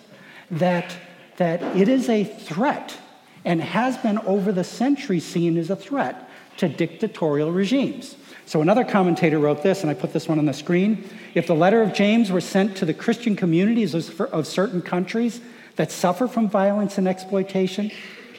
that, 0.51 0.95
that 1.38 1.62
it 1.75 1.88
is 1.88 2.09
a 2.09 2.24
threat 2.24 2.97
and 3.45 3.62
has 3.62 3.97
been 3.97 4.17
over 4.19 4.51
the 4.51 4.63
centuries 4.63 5.25
seen 5.25 5.57
as 5.57 5.69
a 5.69 5.75
threat 5.75 6.29
to 6.57 6.67
dictatorial 6.67 7.51
regimes. 7.51 8.15
So 8.45 8.62
another 8.62 8.83
commentator 8.83 9.39
wrote 9.39 9.62
this, 9.62 9.81
and 9.81 9.91
I 9.91 9.93
put 9.93 10.13
this 10.13 10.27
one 10.27 10.39
on 10.39 10.45
the 10.45 10.53
screen. 10.53 11.07
If 11.33 11.47
the 11.47 11.55
letter 11.55 11.81
of 11.81 11.93
James 11.93 12.31
were 12.31 12.41
sent 12.41 12.77
to 12.77 12.86
the 12.86 12.93
Christian 12.93 13.36
communities 13.36 13.93
of 13.93 14.47
certain 14.47 14.81
countries 14.81 15.41
that 15.75 15.91
suffer 15.91 16.27
from 16.27 16.50
violence 16.50 16.97
and 16.97 17.07
exploitation, 17.07 17.91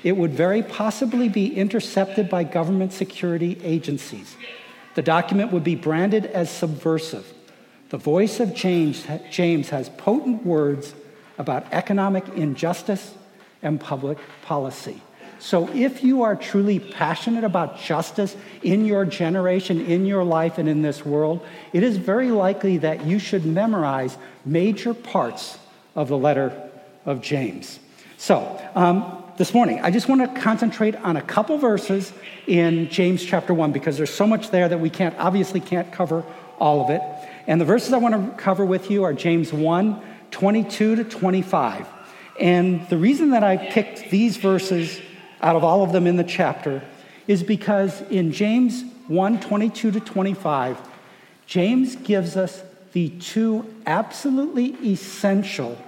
it 0.03 0.13
would 0.13 0.33
very 0.33 0.63
possibly 0.63 1.29
be 1.29 1.55
intercepted 1.55 2.29
by 2.29 2.45
government 2.45 2.93
security 2.93 3.59
agencies. 3.63 4.37
The 4.95 5.03
document 5.03 5.53
would 5.53 5.65
be 5.65 5.75
branded 5.75 6.27
as 6.27 6.51
subversive 6.51 7.35
the 7.91 7.97
voice 7.97 8.41
of 8.41 8.55
James, 8.55 9.05
has 9.05 9.89
potent 9.91 10.45
words 10.45 10.95
about 11.39 11.73
economic 11.73 12.29
injustice 12.29 13.15
and 13.63 13.81
public 13.81 14.19
policy. 14.43 15.01
So, 15.41 15.69
if 15.69 16.03
you 16.03 16.23
are 16.23 16.35
truly 16.35 16.81
passionate 16.81 17.45
about 17.45 17.79
justice 17.79 18.37
in 18.63 18.85
your 18.85 19.05
generation, 19.05 19.87
in 19.87 20.05
your 20.05 20.25
life, 20.25 20.59
and 20.59 20.69
in 20.69 20.83
this 20.83 21.07
world, 21.07 21.47
it 21.73 21.85
is 21.85 21.97
very 21.97 22.33
likely 22.33 22.79
that 22.79 23.07
you 23.07 23.21
should 23.21 23.47
memorize 23.47 24.19
major 24.45 24.95
parts 24.95 25.57
of 25.95 26.09
the 26.09 26.19
letter 26.19 26.71
of 27.07 27.23
James. 27.23 27.79
So, 28.17 28.61
um, 28.75 29.23
this 29.37 29.55
morning, 29.55 29.81
I 29.81 29.93
just 29.93 30.09
want 30.09 30.23
to 30.23 30.41
concentrate 30.41 30.97
on 30.97 31.17
a 31.17 31.23
couple 31.23 31.57
verses 31.59 32.13
in 32.49 32.89
James 32.91 33.25
chapter 33.25 33.55
1 33.55 33.71
because 33.71 33.97
there's 33.97 34.13
so 34.13 34.27
much 34.27 34.51
there 34.51 34.69
that 34.69 34.81
we 34.81 34.91
can't, 34.91 35.17
obviously, 35.19 35.61
can't 35.61 35.93
cover 35.93 36.25
all 36.59 36.85
of 36.85 36.91
it. 36.91 37.01
And 37.49 37.59
the 37.59 37.65
verses 37.65 37.95
I 37.95 37.97
want 37.97 38.15
to 38.15 38.41
cover 38.41 38.65
with 38.65 38.91
you 38.91 39.05
are 39.05 39.15
James 39.15 39.53
1 39.53 40.03
22 40.31 40.97
to 40.97 41.05
25. 41.05 41.89
And 42.39 42.87
the 42.91 42.99
reason 42.99 43.31
that 43.31 43.43
I 43.43 43.57
picked 43.57 44.11
these 44.11 44.37
verses 44.37 45.01
out 45.41 45.57
of 45.57 45.65
all 45.65 45.83
of 45.83 45.93
them 45.93 46.07
in 46.07 46.17
the 46.17 46.25
chapter 46.25 46.85
is 47.27 47.43
because 47.43 48.03
in 48.03 48.33
James 48.33 48.85
1 49.07 49.41
22 49.41 49.93
to 49.93 49.99
25, 49.99 50.79
James 51.47 51.97
gives 51.97 52.37
us 52.37 52.63
the 52.93 53.09
two 53.09 53.75
absolutely 53.87 54.77
essential 54.87 55.79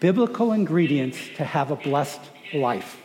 biblical 0.00 0.52
ingredients 0.52 1.18
to 1.36 1.44
have 1.44 1.70
a 1.70 1.76
blessed 1.76 2.20
life. 2.54 2.96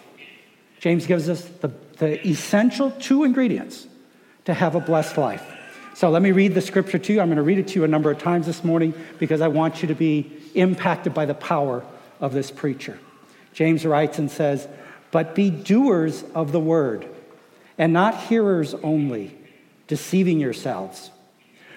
James 0.80 1.06
gives 1.06 1.28
us 1.28 1.44
the, 1.60 1.70
the 1.98 2.25
essential 2.25 2.92
two 2.92 3.25
ingredients 3.25 3.88
to 4.46 4.54
have 4.54 4.75
a 4.75 4.80
blessed 4.80 5.18
life. 5.18 5.52
So 5.95 6.09
let 6.09 6.21
me 6.21 6.31
read 6.31 6.55
the 6.55 6.62
scripture 6.62 6.97
to 6.97 7.13
you. 7.13 7.21
I'm 7.21 7.27
going 7.27 7.38
to 7.38 7.43
read 7.43 7.59
it 7.59 7.67
to 7.69 7.75
you 7.75 7.83
a 7.83 7.88
number 7.88 8.09
of 8.09 8.17
times 8.17 8.47
this 8.47 8.63
morning 8.63 8.93
because 9.19 9.41
I 9.41 9.47
want 9.47 9.81
you 9.81 9.88
to 9.89 9.95
be 9.95 10.31
impacted 10.55 11.13
by 11.13 11.25
the 11.25 11.35
power 11.35 11.85
of 12.19 12.33
this 12.33 12.50
preacher. 12.50 12.97
James 13.53 13.85
writes 13.85 14.17
and 14.17 14.31
says, 14.31 14.67
But 15.12 15.35
be 15.35 15.51
doers 15.51 16.23
of 16.33 16.51
the 16.51 16.59
word, 16.59 17.07
and 17.77 17.93
not 17.93 18.15
hearers 18.15 18.73
only, 18.75 19.38
deceiving 19.88 20.39
yourselves. 20.39 21.12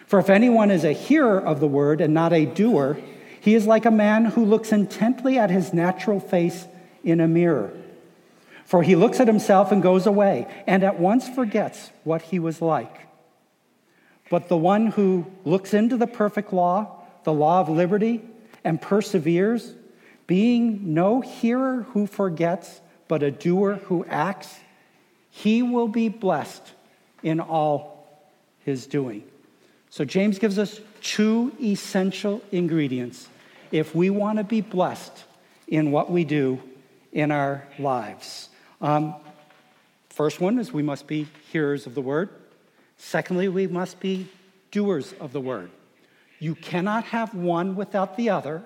For 0.06 0.18
if 0.18 0.30
anyone 0.30 0.70
is 0.70 0.84
a 0.84 0.92
hearer 0.92 1.38
of 1.38 1.60
the 1.60 1.66
word 1.66 2.00
and 2.00 2.14
not 2.14 2.32
a 2.32 2.46
doer, 2.46 2.98
he 3.40 3.54
is 3.54 3.66
like 3.66 3.84
a 3.84 3.90
man 3.90 4.24
who 4.24 4.44
looks 4.44 4.72
intently 4.72 5.38
at 5.38 5.50
his 5.50 5.72
natural 5.72 6.20
face 6.20 6.64
in 7.04 7.20
a 7.20 7.28
mirror. 7.28 7.70
For 8.64 8.82
he 8.82 8.96
looks 8.96 9.20
at 9.20 9.28
himself 9.28 9.70
and 9.70 9.82
goes 9.82 10.06
away, 10.06 10.46
and 10.66 10.82
at 10.82 10.98
once 10.98 11.28
forgets 11.28 11.90
what 12.02 12.22
he 12.22 12.38
was 12.38 12.62
like. 12.62 13.05
But 14.28 14.48
the 14.48 14.56
one 14.56 14.88
who 14.88 15.26
looks 15.44 15.72
into 15.72 15.96
the 15.96 16.06
perfect 16.06 16.52
law, 16.52 17.02
the 17.24 17.32
law 17.32 17.60
of 17.60 17.68
liberty, 17.68 18.22
and 18.64 18.80
perseveres, 18.80 19.74
being 20.26 20.94
no 20.94 21.20
hearer 21.20 21.86
who 21.90 22.06
forgets, 22.06 22.80
but 23.08 23.22
a 23.22 23.30
doer 23.30 23.74
who 23.84 24.04
acts, 24.06 24.58
he 25.30 25.62
will 25.62 25.88
be 25.88 26.08
blessed 26.08 26.62
in 27.22 27.40
all 27.40 28.08
his 28.64 28.86
doing. 28.86 29.22
So, 29.90 30.04
James 30.04 30.38
gives 30.38 30.58
us 30.58 30.80
two 31.00 31.52
essential 31.62 32.42
ingredients 32.50 33.28
if 33.70 33.94
we 33.94 34.10
want 34.10 34.38
to 34.38 34.44
be 34.44 34.60
blessed 34.60 35.24
in 35.68 35.92
what 35.92 36.10
we 36.10 36.24
do 36.24 36.60
in 37.12 37.30
our 37.30 37.66
lives. 37.78 38.48
Um, 38.80 39.14
first 40.10 40.40
one 40.40 40.58
is 40.58 40.72
we 40.72 40.82
must 40.82 41.06
be 41.06 41.28
hearers 41.50 41.86
of 41.86 41.94
the 41.94 42.02
word. 42.02 42.28
Secondly, 42.96 43.48
we 43.48 43.66
must 43.66 44.00
be 44.00 44.28
doers 44.70 45.14
of 45.20 45.32
the 45.32 45.40
word. 45.40 45.70
You 46.38 46.54
cannot 46.54 47.04
have 47.04 47.34
one 47.34 47.76
without 47.76 48.16
the 48.16 48.30
other. 48.30 48.62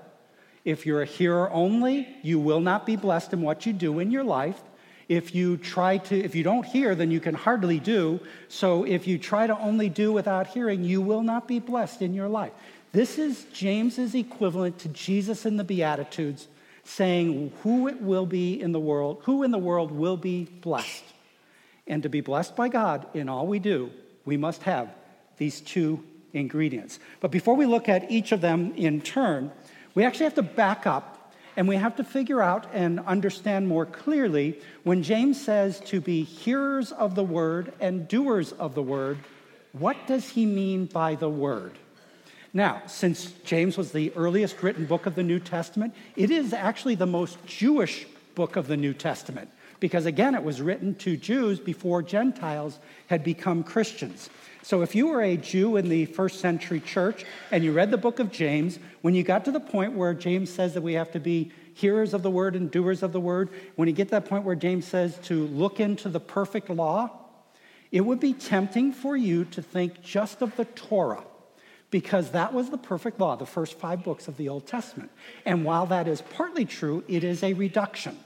If 0.65 0.87
you're 0.87 1.03
a 1.03 1.07
hearer 1.07 1.51
only, 1.51 2.09
you 2.23 2.39
will 2.39 2.61
not 2.61 2.87
be 2.87 2.97
blessed 2.97 3.33
in 3.33 3.43
what 3.43 3.67
you 3.67 3.73
do 3.73 3.99
in 3.99 4.11
your 4.11 4.25
life. 4.25 4.61
If 5.09 5.35
you 5.35 5.57
try 5.57 5.99
to, 5.99 6.17
if 6.17 6.35
you 6.35 6.45
don't 6.45 6.65
hear, 6.65 6.95
then 6.95 7.11
you 7.11 7.19
can 7.19 7.35
hardly 7.35 7.81
do. 7.81 8.21
So 8.49 8.85
if 8.85 9.07
you 9.07 9.19
try 9.19 9.47
to 9.47 9.59
only 9.59 9.89
do 9.89 10.13
without 10.13 10.47
hearing, 10.47 10.85
you 10.85 11.01
will 11.01 11.23
not 11.23 11.49
be 11.49 11.59
blessed 11.59 12.03
in 12.03 12.15
your 12.15 12.29
life. 12.29 12.53
This 12.93 13.19
is 13.19 13.45
James's 13.53 14.15
equivalent 14.15 14.79
to 14.81 14.89
Jesus 14.89 15.47
in 15.47 15.57
the 15.57 15.65
Beatitudes 15.65 16.49
saying 16.85 17.53
who 17.63 17.89
it 17.89 18.01
will 18.01 18.27
be 18.27 18.61
in 18.61 18.73
the 18.73 18.81
world, 18.81 19.21
who 19.25 19.43
in 19.43 19.51
the 19.51 19.59
world 19.59 19.93
will 19.93 20.17
be 20.17 20.45
blessed. 20.45 21.05
And 21.87 22.03
to 22.03 22.09
be 22.09 22.21
blessed 22.21 22.57
by 22.57 22.69
God 22.69 23.07
in 23.15 23.29
all 23.29 23.47
we 23.47 23.59
do, 23.59 23.91
we 24.25 24.37
must 24.37 24.63
have 24.65 24.91
these 25.37 25.61
two 25.61 26.03
ingredients. 26.33 26.99
But 27.21 27.31
before 27.31 27.57
we 27.57 27.67
look 27.67 27.89
at 27.89 28.11
each 28.11 28.33
of 28.33 28.41
them 28.41 28.73
in 28.77 29.01
turn, 29.01 29.51
we 29.95 30.05
actually 30.05 30.25
have 30.25 30.35
to 30.35 30.43
back 30.43 30.87
up 30.87 31.33
and 31.57 31.67
we 31.67 31.77
have 31.77 31.97
to 31.97 32.05
figure 32.05 32.41
out 32.41 32.67
and 32.73 33.01
understand 33.01 33.67
more 33.67 33.85
clearly 33.85 34.59
when 34.85 35.03
James 35.03 35.41
says 35.41 35.81
to 35.81 36.01
be 36.01 36.23
hearers 36.23 36.93
of 36.93 37.15
the 37.15 37.25
word 37.25 37.73
and 37.81 38.07
doers 38.07 38.53
of 38.53 38.75
the 38.75 38.83
word, 38.83 39.19
what 39.73 39.97
does 40.07 40.29
he 40.29 40.47
mean 40.47 40.87
by 40.87 41.15
the 41.15 41.29
word? 41.29 41.73
Now, 42.53 42.83
since 42.87 43.33
James 43.45 43.77
was 43.77 43.93
the 43.93 44.13
earliest 44.17 44.63
written 44.63 44.85
book 44.85 45.07
of 45.07 45.15
the 45.15 45.23
New 45.23 45.39
Testament, 45.39 45.95
it 46.17 46.31
is 46.31 46.53
actually 46.53 46.97
the 46.97 47.07
most 47.07 47.45
Jewish 47.47 48.07
book 48.35 48.57
of 48.57 48.67
the 48.67 48.77
New 48.77 48.95
Testament 48.95 49.51
because, 49.81 50.07
again, 50.07 50.35
it 50.35 50.45
was 50.45 50.61
written 50.61 50.95
to 50.97 51.17
Jews 51.17 51.59
before 51.59 52.03
Gentiles 52.03 52.79
had 53.07 53.25
become 53.25 53.65
Christians. 53.65 54.31
So, 54.63 54.83
if 54.83 54.95
you 54.95 55.09
were 55.09 55.23
a 55.23 55.39
Jew 55.39 55.77
in 55.77 55.89
the 55.89 56.05
first 56.05 56.41
century 56.41 56.81
church 56.81 57.25
and 57.51 57.65
you 57.65 57.73
read 57.73 57.91
the 57.91 57.97
book 57.97 58.19
of 58.19 58.31
James, 58.31 58.79
when 59.01 59.15
you 59.15 59.23
got 59.23 59.47
to 59.47 59.53
the 59.53 59.61
point 59.61 59.95
where 59.95 60.13
James 60.13 60.51
says 60.51 60.75
that 60.75 60.83
we 60.83 60.95
have 60.95 61.11
to 61.13 61.21
be 61.21 61.51
hearers 61.73 62.13
of 62.13 62.23
the 62.23 62.31
word 62.31 62.55
and 62.55 62.71
doers 62.71 63.03
of 63.03 63.13
the 63.13 63.21
word, 63.21 63.49
when 63.77 63.89
you 63.89 63.95
get 63.95 64.09
to 64.09 64.13
that 64.13 64.27
point 64.27 64.45
where 64.45 64.55
James 64.55 64.87
says 64.87 65.19
to 65.25 65.47
look 65.47 65.81
into 65.81 66.11
the 66.11 66.21
perfect 66.21 66.69
law, 66.69 67.11
it 67.91 68.03
would 68.03 68.21
be 68.21 68.35
tempting 68.35 68.93
for 68.93 69.17
you 69.17 69.47
to 69.47 69.63
think 69.63 70.03
just 70.03 70.43
of 70.43 70.55
the 70.57 70.67
Torah 70.67 71.25
because 71.91 72.31
that 72.31 72.53
was 72.53 72.71
the 72.71 72.79
perfect 72.79 73.19
law, 73.19 73.37
the 73.37 73.47
first 73.47 73.79
five 73.79 74.05
books 74.05 74.29
of 74.29 74.37
the 74.37 74.49
Old 74.49 74.67
Testament. 74.67 75.11
And 75.45 75.65
while 75.65 75.87
that 75.87 76.07
is 76.07 76.23
partly 76.23 76.65
true, 76.65 77.03
it 77.09 77.25
is 77.25 77.43
a 77.43 77.55
reduction. 77.55 78.17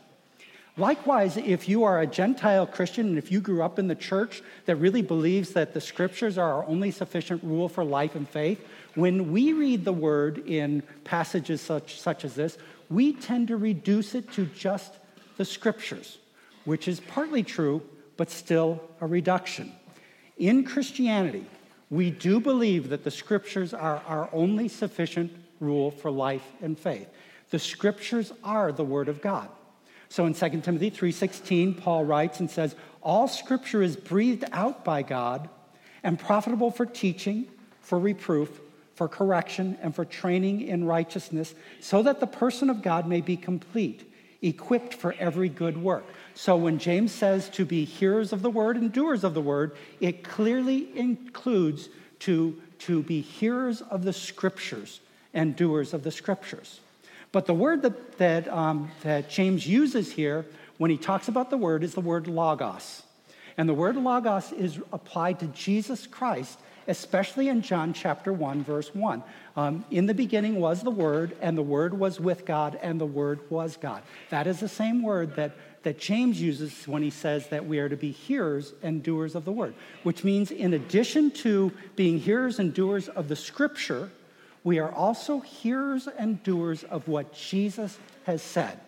Likewise, 0.77 1.37
if 1.37 1.69
you 1.69 1.85
are 1.85 2.01
a 2.01 2.07
Gentile 2.07 2.67
Christian 2.67 3.07
and 3.07 3.19
if 3.19 3.31
you 3.31 3.41
grew 3.41 3.63
up 3.63 3.79
in 3.79 3.87
the 3.87 3.95
church 3.95 4.43
that 4.67 4.75
really 4.77 5.03
believes 5.03 5.51
that 5.51 5.73
the 5.73 5.81
scriptures 5.81 6.37
are 6.37 6.53
our 6.53 6.67
only 6.67 6.91
sufficient 6.91 7.45
rule 7.45 7.69
for 7.69 7.85
life 7.85 8.17
and 8.17 8.29
faith, 8.29 8.61
when 8.97 9.31
we 9.31 9.53
read 9.53 9.85
the 9.85 9.93
word 9.93 10.39
in 10.49 10.83
passages 11.05 11.61
such, 11.61 12.01
such 12.01 12.25
as 12.25 12.35
this, 12.35 12.59
we 12.91 13.13
tend 13.13 13.49
to 13.49 13.57
reduce 13.57 14.17
it 14.17 14.33
to 14.33 14.47
just 14.47 14.95
the 15.37 15.45
scriptures, 15.45 16.19
which 16.65 16.89
is 16.89 16.99
partly 16.99 17.45
true, 17.45 17.81
but 18.17 18.29
still 18.29 18.83
a 19.01 19.07
reduction. 19.07 19.73
In 20.39 20.65
Christianity, 20.65 21.47
we 21.89 22.11
do 22.11 22.41
believe 22.41 22.89
that 22.89 23.05
the 23.05 23.11
scriptures 23.13 23.73
are 23.73 24.03
our 24.09 24.29
only 24.33 24.67
sufficient 24.67 25.33
rule 25.61 25.93
for 25.93 26.11
life 26.11 26.47
and 26.61 26.77
faith. 26.77 27.09
The 27.51 27.61
scriptures 27.61 28.33
are 28.43 28.73
the 28.73 28.85
word 28.85 29.09
of 29.09 29.23
God. 29.23 29.49
So 30.15 30.27
in 30.27 30.35
2 30.35 30.63
Timothy 30.63 30.91
3:16, 30.91 31.75
Paul 31.75 32.05
writes 32.05 32.39
and 32.39 32.49
says, 32.49 32.77
"All 33.03 33.27
scripture 33.27 33.83
is 33.83 33.97
breathed 33.97 34.45
out 34.53 34.85
by 34.85 35.03
God 35.03 35.49
and 36.05 36.21
profitable 36.21 36.71
for 36.71 36.87
teaching, 36.87 37.49
for 37.81 37.99
reproof, 37.99 38.61
for 38.95 39.09
correction, 39.09 39.77
and 39.83 39.93
for 39.93 40.05
training 40.05 40.61
in 40.61 40.85
righteousness, 40.85 41.57
so 41.81 42.01
that 42.03 42.21
the 42.21 42.29
person 42.29 42.71
of 42.71 42.81
God 42.81 43.09
may 43.09 43.23
be 43.23 43.37
complete, 43.37 44.09
equipped 44.41 44.95
for 44.95 45.17
every 45.19 45.49
good 45.49 45.83
work." 45.83 46.05
So 46.37 46.57
when 46.57 46.79
James 46.79 47.11
says 47.11 47.49
to 47.49 47.65
be 47.65 47.85
hearers 47.85 48.33
of 48.33 48.41
the 48.41 48.51
word 48.51 48.77
and 48.77 48.93
doers 48.93 49.25
of 49.25 49.35
the 49.35 49.41
word, 49.41 49.73
it 49.99 50.23
clearly 50.23 50.97
includes 50.97 51.89
to, 52.21 52.63
to 52.79 53.03
be 53.03 53.21
hearers 53.21 53.81
of 53.81 54.05
the 54.05 54.13
scriptures 54.13 55.01
and 55.33 55.57
doers 55.57 55.93
of 55.93 56.05
the 56.05 56.13
scriptures. 56.13 56.79
But 57.35 57.47
the 57.47 57.55
word 57.55 57.83
that, 57.83 58.19
that, 58.19 58.47
um, 58.47 58.93
that 59.03 59.29
James 59.29 59.67
uses 59.67 60.13
here 60.13 60.47
when 60.79 60.89
he 60.89 60.97
talks 60.97 61.27
about 61.27 61.51
the 61.51 61.57
word 61.57 61.83
is 61.83 61.93
the 61.93 62.01
word 62.01 62.29
logos. 62.29 63.03
And 63.59 63.69
the 63.69 63.75
word 63.75 63.97
logos 63.97 64.53
is 64.53 64.79
applied 64.93 65.41
to 65.41 65.47
Jesus 65.49 66.07
Christ, 66.07 66.61
especially 66.87 67.49
in 67.49 67.61
John 67.61 67.93
chapter 67.93 68.33
1, 68.33 68.63
verse 68.63 68.95
1. 68.95 69.21
Um, 69.57 69.85
in 69.91 70.07
the 70.07 70.15
beginning 70.15 70.61
was 70.61 70.83
the 70.83 70.93
Word, 70.93 71.37
and 71.41 71.59
the 71.59 71.63
Word 71.63 71.99
was 71.99 72.21
with 72.21 72.45
God, 72.45 72.79
and 72.81 73.01
the 73.01 73.07
Word 73.07 73.41
was 73.51 73.77
God. 73.77 74.03
That 74.31 74.47
is 74.47 74.61
the 74.61 74.69
same 74.69 75.03
word 75.03 75.35
that 75.35 75.57
that 75.83 75.99
James 75.99 76.41
uses 76.41 76.89
when 76.89 77.03
he 77.03 77.11
says 77.11 77.49
that 77.49 77.67
we 77.67 77.79
are 77.79 77.91
to 77.91 77.97
be 77.97 78.11
hearers 78.11 78.73
and 78.83 79.03
doers 79.03 79.35
of 79.35 79.45
the 79.45 79.53
word, 79.53 79.75
which 80.03 80.25
means 80.25 80.51
in 80.51 80.73
addition 80.73 81.31
to 81.31 81.71
being 81.95 82.19
hearers 82.19 82.59
and 82.59 82.73
doers 82.73 83.09
of 83.09 83.29
the 83.29 83.37
scripture, 83.37 84.11
we 84.65 84.79
are 84.79 84.91
also 84.91 85.41
hearers 85.41 86.09
and 86.19 86.43
doers 86.43 86.83
of 86.85 87.07
what 87.07 87.33
Jesus 87.33 87.99
has 88.25 88.43
said, 88.43 88.81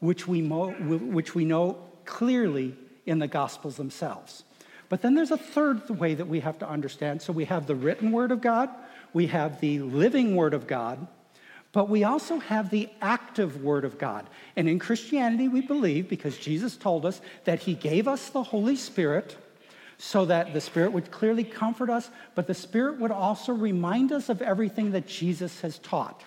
which 0.00 0.26
we, 0.26 0.42
mo- 0.42 0.72
which 0.72 1.34
we 1.34 1.44
know 1.44 1.78
clearly 2.04 2.74
in 3.06 3.18
the 3.18 3.28
Gospels 3.28 3.76
themselves. 3.76 4.44
But 4.88 5.02
then 5.02 5.14
there's 5.14 5.30
a 5.30 5.36
third 5.36 5.88
way 5.90 6.14
that 6.14 6.26
we 6.26 6.40
have 6.40 6.58
to 6.60 6.68
understand. 6.68 7.20
So 7.20 7.32
we 7.32 7.44
have 7.44 7.66
the 7.66 7.74
written 7.74 8.10
word 8.10 8.32
of 8.32 8.40
God, 8.40 8.70
we 9.12 9.26
have 9.26 9.60
the 9.60 9.80
living 9.80 10.34
word 10.34 10.54
of 10.54 10.66
God, 10.66 11.06
but 11.72 11.88
we 11.88 12.04
also 12.04 12.38
have 12.38 12.70
the 12.70 12.88
active 13.00 13.62
Word 13.62 13.84
of 13.84 13.98
God. 13.98 14.28
And 14.56 14.68
in 14.68 14.78
Christianity, 14.78 15.48
we 15.48 15.60
believe, 15.60 16.08
because 16.08 16.38
Jesus 16.38 16.76
told 16.76 17.04
us, 17.04 17.20
that 17.44 17.60
He 17.60 17.74
gave 17.74 18.08
us 18.08 18.30
the 18.30 18.42
Holy 18.42 18.76
Spirit 18.76 19.36
so 19.98 20.24
that 20.24 20.52
the 20.52 20.60
Spirit 20.60 20.92
would 20.92 21.10
clearly 21.10 21.44
comfort 21.44 21.90
us, 21.90 22.08
but 22.36 22.46
the 22.46 22.54
Spirit 22.54 22.98
would 23.00 23.10
also 23.10 23.52
remind 23.52 24.12
us 24.12 24.28
of 24.28 24.40
everything 24.40 24.92
that 24.92 25.08
Jesus 25.08 25.60
has 25.60 25.78
taught. 25.80 26.22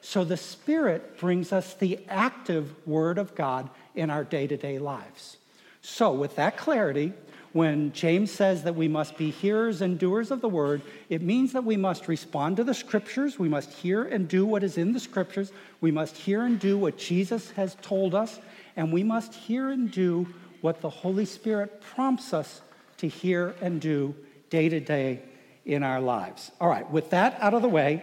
So 0.00 0.24
the 0.24 0.38
Spirit 0.38 1.18
brings 1.18 1.52
us 1.52 1.74
the 1.74 2.00
active 2.08 2.74
Word 2.86 3.18
of 3.18 3.34
God 3.34 3.68
in 3.94 4.10
our 4.10 4.24
day 4.24 4.46
to 4.46 4.56
day 4.56 4.78
lives. 4.78 5.36
So, 5.82 6.12
with 6.12 6.36
that 6.36 6.56
clarity, 6.56 7.12
when 7.52 7.92
James 7.92 8.32
says 8.32 8.64
that 8.64 8.74
we 8.74 8.88
must 8.88 9.16
be 9.16 9.30
hearers 9.30 9.80
and 9.80 9.98
doers 9.98 10.30
of 10.32 10.40
the 10.40 10.48
word, 10.48 10.82
it 11.08 11.22
means 11.22 11.52
that 11.52 11.62
we 11.62 11.76
must 11.76 12.08
respond 12.08 12.56
to 12.56 12.64
the 12.64 12.74
scriptures. 12.74 13.38
We 13.38 13.48
must 13.48 13.70
hear 13.70 14.02
and 14.02 14.26
do 14.26 14.44
what 14.44 14.64
is 14.64 14.76
in 14.76 14.92
the 14.92 14.98
scriptures. 14.98 15.52
We 15.80 15.92
must 15.92 16.16
hear 16.16 16.42
and 16.42 16.58
do 16.58 16.76
what 16.76 16.98
Jesus 16.98 17.52
has 17.52 17.76
told 17.80 18.12
us. 18.12 18.40
And 18.74 18.92
we 18.92 19.04
must 19.04 19.34
hear 19.34 19.70
and 19.70 19.88
do 19.88 20.26
what 20.62 20.80
the 20.80 20.90
Holy 20.90 21.26
Spirit 21.26 21.80
prompts 21.80 22.32
us 22.34 22.60
to 23.04 23.08
hear 23.08 23.54
and 23.60 23.80
do 23.80 24.14
day 24.48 24.68
to 24.68 24.80
day 24.80 25.20
in 25.66 25.82
our 25.82 26.00
lives. 26.00 26.50
All 26.60 26.68
right, 26.68 26.90
with 26.90 27.10
that 27.10 27.36
out 27.40 27.52
of 27.52 27.60
the 27.60 27.68
way, 27.68 28.02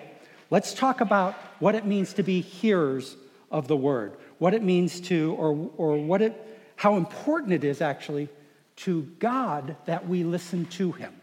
let's 0.52 0.74
talk 0.74 1.02
about 1.02 1.34
what 1.60 1.74
it 1.74 1.86
means 1.86 2.14
to 2.14 2.24
be 2.24 2.42
hearers 2.42 3.16
of 3.50 3.68
the 3.68 3.76
word, 3.76 4.14
what 4.38 4.54
it 4.54 4.62
means 4.62 5.02
to, 5.02 5.36
or, 5.40 5.70
or 5.78 5.98
what 5.98 6.22
it, 6.22 6.34
how 6.76 6.98
important 6.98 7.54
it 7.54 7.64
is 7.64 7.82
actually 7.82 8.30
to 8.78 9.04
God 9.20 9.76
that 9.86 10.08
we 10.08 10.24
listen 10.24 10.66
to 10.66 10.92
him. 10.92 11.14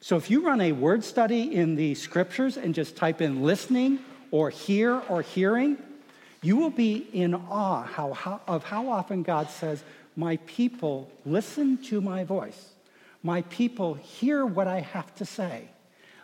So 0.00 0.16
if 0.16 0.30
you 0.30 0.44
run 0.44 0.60
a 0.60 0.72
word 0.72 1.04
study 1.04 1.54
in 1.54 1.74
the 1.74 1.94
scriptures 1.94 2.56
and 2.56 2.74
just 2.74 2.96
type 2.96 3.22
in 3.22 3.42
listening 3.42 4.00
or 4.30 4.50
hear 4.50 5.00
or 5.08 5.22
hearing, 5.22 5.78
you 6.42 6.56
will 6.56 6.70
be 6.70 7.08
in 7.12 7.34
awe 7.34 7.84
how, 7.84 8.12
how, 8.12 8.40
of 8.46 8.64
how 8.64 8.90
often 8.90 9.22
God 9.22 9.48
says, 9.48 9.82
My 10.16 10.36
people 10.38 11.10
listen 11.24 11.78
to 11.84 12.00
my 12.00 12.24
voice. 12.24 12.71
My 13.22 13.42
people 13.42 13.94
hear 13.94 14.44
what 14.44 14.66
I 14.66 14.80
have 14.80 15.14
to 15.16 15.24
say. 15.24 15.68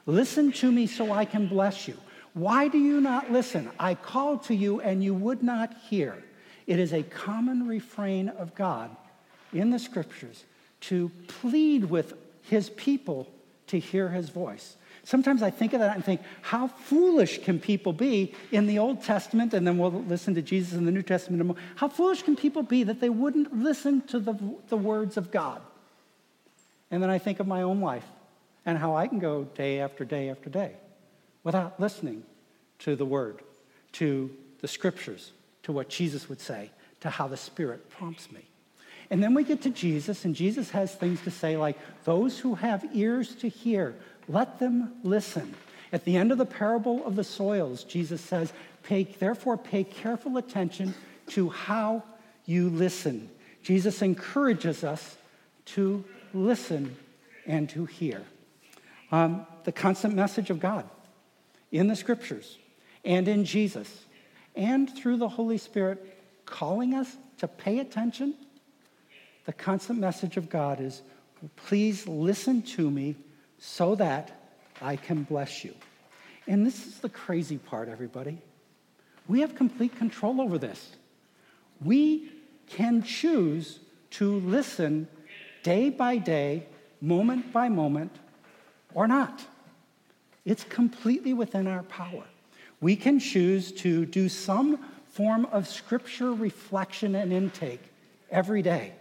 Listen 0.06 0.52
to 0.52 0.72
me 0.72 0.86
so 0.86 1.12
I 1.12 1.24
can 1.24 1.46
bless 1.46 1.86
you. 1.86 1.96
Why 2.34 2.68
do 2.68 2.78
you 2.78 3.00
not 3.00 3.30
listen? 3.30 3.70
I 3.78 3.94
called 3.94 4.44
to 4.44 4.54
you 4.54 4.80
and 4.80 5.02
you 5.02 5.14
would 5.14 5.42
not 5.42 5.74
hear. 5.88 6.22
It 6.66 6.78
is 6.78 6.92
a 6.92 7.02
common 7.02 7.66
refrain 7.66 8.28
of 8.28 8.54
God 8.54 8.94
in 9.52 9.70
the 9.70 9.78
scriptures 9.78 10.44
to 10.82 11.10
plead 11.26 11.84
with 11.84 12.14
his 12.42 12.70
people 12.70 13.28
to 13.68 13.78
hear 13.78 14.08
his 14.08 14.30
voice. 14.30 14.76
Sometimes 15.04 15.42
I 15.42 15.50
think 15.50 15.72
of 15.72 15.80
that 15.80 15.94
and 15.94 16.04
think, 16.04 16.20
how 16.42 16.68
foolish 16.68 17.42
can 17.42 17.58
people 17.58 17.92
be 17.92 18.34
in 18.52 18.66
the 18.66 18.78
Old 18.78 19.02
Testament, 19.02 19.54
and 19.54 19.66
then 19.66 19.78
we'll 19.78 19.90
listen 19.90 20.34
to 20.34 20.42
Jesus 20.42 20.74
in 20.74 20.84
the 20.84 20.92
New 20.92 21.02
Testament. 21.02 21.56
How 21.76 21.88
foolish 21.88 22.22
can 22.22 22.36
people 22.36 22.62
be 22.62 22.82
that 22.84 23.00
they 23.00 23.08
wouldn't 23.08 23.56
listen 23.56 24.02
to 24.08 24.18
the, 24.18 24.36
the 24.68 24.76
words 24.76 25.16
of 25.16 25.30
God? 25.30 25.62
And 26.90 27.02
then 27.02 27.11
I 27.11 27.18
think 27.18 27.40
of 27.40 27.47
my 27.47 27.62
own 27.62 27.80
life 27.80 28.07
and 28.64 28.78
how 28.78 28.97
I 28.97 29.07
can 29.07 29.18
go 29.18 29.45
day 29.45 29.80
after 29.80 30.04
day 30.04 30.30
after 30.30 30.50
day 30.50 30.73
without 31.45 31.80
listening 31.80 32.23
to 32.80 32.97
the 32.97 33.04
word, 33.04 33.42
to 33.92 34.30
the 34.61 34.68
scriptures, 34.68 35.33
to 35.62 35.73
what 35.73 35.88
Jesus 35.88 36.28
would 36.28 36.40
say, 36.40 36.71
to 37.00 37.11
how 37.11 37.28
the 37.28 37.37
Spirit 37.37 37.88
prompts 37.90 38.30
me. 38.33 38.40
And 39.11 39.23
then 39.23 39.35
we 39.35 39.45
get 39.45 39.62
to 39.62 39.71
Jesus, 39.71 40.25
and 40.25 40.35
Jesus 40.35 40.71
has 40.71 40.95
things 40.95 41.23
to 41.23 41.30
say 41.30 41.57
like, 41.57 41.78
Those 42.04 42.38
who 42.38 42.54
have 42.57 42.85
ears 42.92 43.35
to 43.37 43.49
hear, 43.49 43.95
let 44.28 44.59
them 44.59 44.92
listen. 45.02 45.54
At 45.92 46.04
the 46.04 46.16
end 46.16 46.33
of 46.33 46.38
the 46.38 46.45
parable 46.45 47.04
of 47.07 47.16
the 47.16 47.25
soils, 47.25 47.85
Jesus 47.85 48.21
says, 48.21 48.52
pay, 48.83 49.04
Therefore, 49.04 49.57
pay 49.57 49.85
careful 49.85 50.37
attention 50.37 50.95
to 51.28 51.49
how 51.49 52.02
you 52.45 52.68
listen. 52.68 53.30
Jesus 53.62 54.02
encourages 54.02 54.85
us 54.85 55.16
to 55.66 56.04
listen 56.35 56.97
and 57.47 57.68
to 57.70 57.85
hear. 57.85 58.23
Um, 59.11 59.47
the 59.64 59.73
constant 59.73 60.14
message 60.14 60.50
of 60.50 60.61
God 60.61 60.88
in 61.73 61.88
the 61.88 61.97
scriptures 61.97 62.58
and 63.04 63.26
in 63.28 63.44
Jesus 63.44 64.04
and 64.54 64.94
through 64.94 65.16
the 65.16 65.28
Holy 65.28 65.58
Spirit 65.58 66.18
calling 66.44 66.94
us 66.94 67.16
to 67.38 67.49
pay 67.49 67.78
attention 67.78 68.35
the 69.49 69.54
constant 69.54 69.99
message 69.99 70.37
of 70.37 70.50
God 70.50 70.78
is 70.78 71.00
please 71.56 72.06
listen 72.06 72.61
to 72.76 72.90
me 72.90 73.16
so 73.56 73.94
that 73.94 74.30
I 74.82 74.97
can 74.97 75.23
bless 75.23 75.64
you. 75.64 75.75
And 76.47 76.66
this 76.66 76.87
is 76.87 76.99
the 76.99 77.08
crazy 77.08 77.56
part, 77.56 77.88
everybody. 77.88 78.42
We 79.26 79.40
have 79.40 79.54
complete 79.54 79.97
control 79.97 80.42
over 80.42 80.58
this. 80.58 80.90
We 81.82 82.30
can 82.66 83.02
choose 83.02 83.80
to 84.11 84.38
listen 84.40 85.08
day 85.62 85.90
by 85.90 86.16
day, 86.16 86.66
moment 87.00 87.52
by 87.52 87.68
moment, 87.68 88.12
or 88.94 89.06
not. 89.06 89.44
It's 90.44 90.64
completely 90.64 91.34
within 91.34 91.66
our 91.66 91.82
power. 91.84 92.24
We 92.80 92.96
can 92.96 93.18
choose 93.18 93.72
to 93.72 94.06
do 94.06 94.28
some 94.28 94.78
form 95.10 95.46
of 95.46 95.66
scripture 95.66 96.32
reflection 96.32 97.14
and 97.14 97.32
intake 97.32 97.82
every 98.30 98.62
day. 98.62 98.92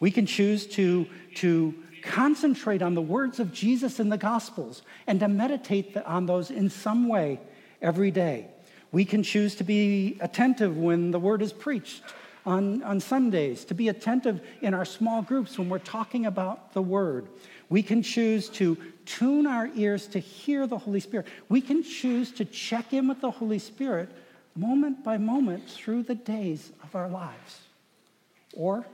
We 0.00 0.10
can 0.10 0.26
choose 0.26 0.66
to, 0.68 1.06
to 1.36 1.74
concentrate 2.02 2.82
on 2.82 2.94
the 2.94 3.02
words 3.02 3.38
of 3.38 3.52
Jesus 3.52 4.00
in 4.00 4.08
the 4.08 4.18
Gospels 4.18 4.82
and 5.06 5.20
to 5.20 5.28
meditate 5.28 5.96
on 5.96 6.26
those 6.26 6.50
in 6.50 6.68
some 6.68 7.08
way 7.08 7.40
every 7.80 8.10
day. 8.10 8.48
We 8.90 9.04
can 9.04 9.22
choose 9.22 9.54
to 9.56 9.64
be 9.64 10.18
attentive 10.20 10.76
when 10.76 11.12
the 11.12 11.20
word 11.20 11.40
is 11.40 11.52
preached 11.52 12.02
on, 12.44 12.82
on 12.82 13.00
Sundays, 13.00 13.64
to 13.66 13.74
be 13.74 13.88
attentive 13.88 14.40
in 14.60 14.74
our 14.74 14.84
small 14.84 15.22
groups 15.22 15.58
when 15.58 15.68
we're 15.68 15.78
talking 15.78 16.26
about 16.26 16.72
the 16.72 16.82
word. 16.82 17.28
We 17.68 17.82
can 17.82 18.02
choose 18.02 18.48
to 18.50 18.76
tune 19.06 19.46
our 19.46 19.70
ears 19.74 20.06
to 20.08 20.18
hear 20.18 20.66
the 20.66 20.78
Holy 20.78 21.00
Spirit. 21.00 21.26
We 21.48 21.60
can 21.60 21.82
choose 21.82 22.32
to 22.32 22.44
check 22.44 22.92
in 22.92 23.08
with 23.08 23.20
the 23.20 23.30
Holy 23.30 23.58
Spirit 23.58 24.10
moment 24.54 25.02
by 25.02 25.18
moment 25.18 25.68
through 25.68 26.02
the 26.02 26.14
days 26.14 26.70
of 26.82 26.94
our 26.94 27.08
lives. 27.08 27.60
Or 28.54 28.86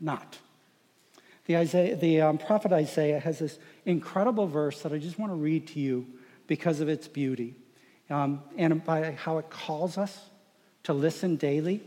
not. 0.00 0.38
The, 1.46 1.56
Isaiah, 1.56 1.96
the 1.96 2.20
um, 2.22 2.38
prophet 2.38 2.72
Isaiah 2.72 3.20
has 3.20 3.38
this 3.38 3.58
incredible 3.84 4.46
verse 4.46 4.82
that 4.82 4.92
I 4.92 4.98
just 4.98 5.18
want 5.18 5.32
to 5.32 5.36
read 5.36 5.66
to 5.68 5.80
you 5.80 6.06
because 6.46 6.80
of 6.80 6.88
its 6.88 7.08
beauty 7.08 7.54
um, 8.10 8.42
and 8.56 8.84
by 8.84 9.12
how 9.12 9.38
it 9.38 9.50
calls 9.50 9.98
us 9.98 10.30
to 10.84 10.92
listen 10.92 11.36
daily. 11.36 11.82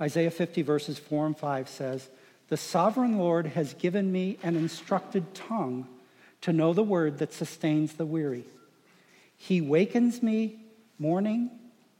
Isaiah 0.00 0.30
50, 0.30 0.62
verses 0.62 0.98
4 0.98 1.26
and 1.26 1.38
5 1.38 1.68
says, 1.68 2.08
The 2.48 2.56
sovereign 2.56 3.18
Lord 3.18 3.46
has 3.48 3.74
given 3.74 4.12
me 4.12 4.38
an 4.42 4.56
instructed 4.56 5.34
tongue 5.34 5.86
to 6.42 6.52
know 6.52 6.72
the 6.72 6.82
word 6.82 7.18
that 7.18 7.32
sustains 7.32 7.94
the 7.94 8.06
weary. 8.06 8.44
He 9.36 9.60
wakens 9.60 10.22
me 10.22 10.60
morning 10.98 11.50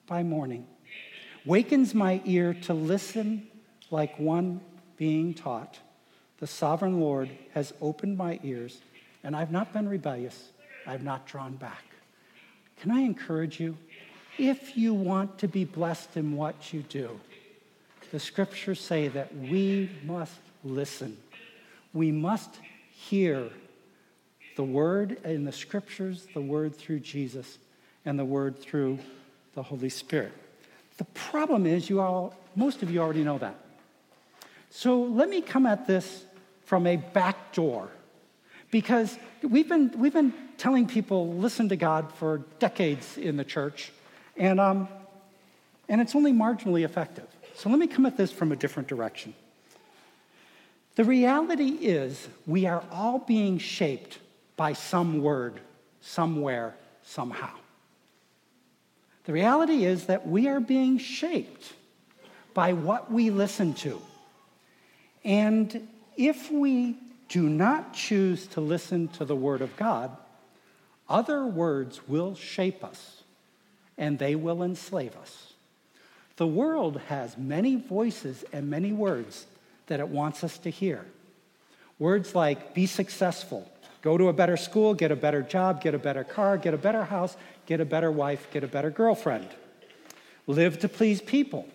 by 0.06 0.22
morning, 0.22 0.66
wakens 1.44 1.94
my 1.94 2.20
ear 2.24 2.54
to 2.62 2.74
listen 2.74 3.46
like 3.90 4.18
one 4.18 4.60
being 4.96 5.34
taught. 5.34 5.78
The 6.38 6.46
sovereign 6.46 7.00
Lord 7.00 7.30
has 7.54 7.72
opened 7.80 8.18
my 8.18 8.38
ears, 8.42 8.78
and 9.24 9.34
I've 9.34 9.50
not 9.50 9.72
been 9.72 9.88
rebellious. 9.88 10.50
I've 10.86 11.02
not 11.02 11.26
drawn 11.26 11.54
back. 11.54 11.84
Can 12.80 12.90
I 12.90 13.00
encourage 13.00 13.58
you? 13.58 13.76
If 14.38 14.76
you 14.76 14.92
want 14.92 15.38
to 15.38 15.48
be 15.48 15.64
blessed 15.64 16.16
in 16.16 16.36
what 16.36 16.72
you 16.72 16.82
do, 16.82 17.18
the 18.10 18.20
scriptures 18.20 18.80
say 18.80 19.08
that 19.08 19.34
we 19.36 19.90
must 20.04 20.38
listen. 20.64 21.16
We 21.92 22.12
must 22.12 22.50
hear 22.90 23.50
the 24.56 24.64
word 24.64 25.18
in 25.24 25.44
the 25.44 25.52
scriptures, 25.52 26.26
the 26.34 26.40
word 26.40 26.74
through 26.74 27.00
Jesus, 27.00 27.58
and 28.04 28.18
the 28.18 28.24
word 28.24 28.58
through 28.58 28.98
the 29.54 29.62
Holy 29.62 29.88
Spirit. 29.88 30.32
The 30.96 31.04
problem 31.04 31.66
is, 31.66 31.90
you 31.90 32.00
all, 32.00 32.34
most 32.54 32.82
of 32.82 32.90
you 32.90 33.00
already 33.00 33.22
know 33.22 33.38
that. 33.38 33.56
So 34.70 35.02
let 35.02 35.28
me 35.28 35.42
come 35.42 35.66
at 35.66 35.86
this 35.86 36.24
from 36.64 36.86
a 36.86 36.96
back 36.96 37.52
door 37.52 37.88
because 38.70 39.16
we've 39.42 39.68
been, 39.68 39.92
we've 39.96 40.12
been 40.12 40.34
telling 40.58 40.86
people 40.86 41.34
listen 41.34 41.68
to 41.68 41.76
God 41.76 42.12
for 42.12 42.38
decades 42.58 43.16
in 43.18 43.36
the 43.36 43.44
church, 43.44 43.92
and, 44.36 44.58
um, 44.58 44.88
and 45.88 46.00
it's 46.00 46.14
only 46.14 46.32
marginally 46.32 46.84
effective. 46.84 47.26
So 47.56 47.70
let 47.70 47.78
me 47.78 47.86
come 47.86 48.04
at 48.04 48.18
this 48.18 48.30
from 48.30 48.52
a 48.52 48.56
different 48.56 48.86
direction. 48.86 49.32
The 50.96 51.04
reality 51.04 51.78
is, 51.80 52.28
we 52.46 52.66
are 52.66 52.84
all 52.92 53.18
being 53.18 53.56
shaped 53.56 54.18
by 54.56 54.74
some 54.74 55.22
word, 55.22 55.60
somewhere, 56.02 56.74
somehow. 57.02 57.54
The 59.24 59.32
reality 59.32 59.86
is 59.86 60.06
that 60.06 60.28
we 60.28 60.48
are 60.48 60.60
being 60.60 60.98
shaped 60.98 61.72
by 62.52 62.74
what 62.74 63.10
we 63.10 63.30
listen 63.30 63.72
to. 63.74 64.02
And 65.24 65.88
if 66.16 66.50
we 66.50 66.98
do 67.30 67.48
not 67.48 67.94
choose 67.94 68.46
to 68.48 68.60
listen 68.60 69.08
to 69.08 69.24
the 69.24 69.34
Word 69.34 69.62
of 69.62 69.74
God, 69.76 70.14
other 71.08 71.46
words 71.46 72.06
will 72.06 72.34
shape 72.34 72.84
us 72.84 73.22
and 73.96 74.18
they 74.18 74.34
will 74.34 74.62
enslave 74.62 75.16
us. 75.16 75.54
The 76.36 76.46
world 76.46 77.00
has 77.08 77.38
many 77.38 77.76
voices 77.76 78.44
and 78.52 78.68
many 78.68 78.92
words 78.92 79.46
that 79.86 80.00
it 80.00 80.08
wants 80.08 80.44
us 80.44 80.58
to 80.58 80.70
hear. 80.70 81.04
Words 81.98 82.34
like 82.34 82.74
be 82.74 82.86
successful, 82.86 83.70
go 84.02 84.18
to 84.18 84.28
a 84.28 84.32
better 84.32 84.56
school, 84.56 84.92
get 84.92 85.10
a 85.10 85.16
better 85.16 85.40
job, 85.40 85.80
get 85.80 85.94
a 85.94 85.98
better 85.98 86.24
car, 86.24 86.58
get 86.58 86.74
a 86.74 86.78
better 86.78 87.04
house, 87.04 87.36
get 87.64 87.80
a 87.80 87.86
better 87.86 88.10
wife, 88.10 88.48
get 88.52 88.62
a 88.62 88.68
better 88.68 88.90
girlfriend. 88.90 89.48
Live 90.46 90.78
to 90.80 90.88
please 90.88 91.22
people, 91.22 91.66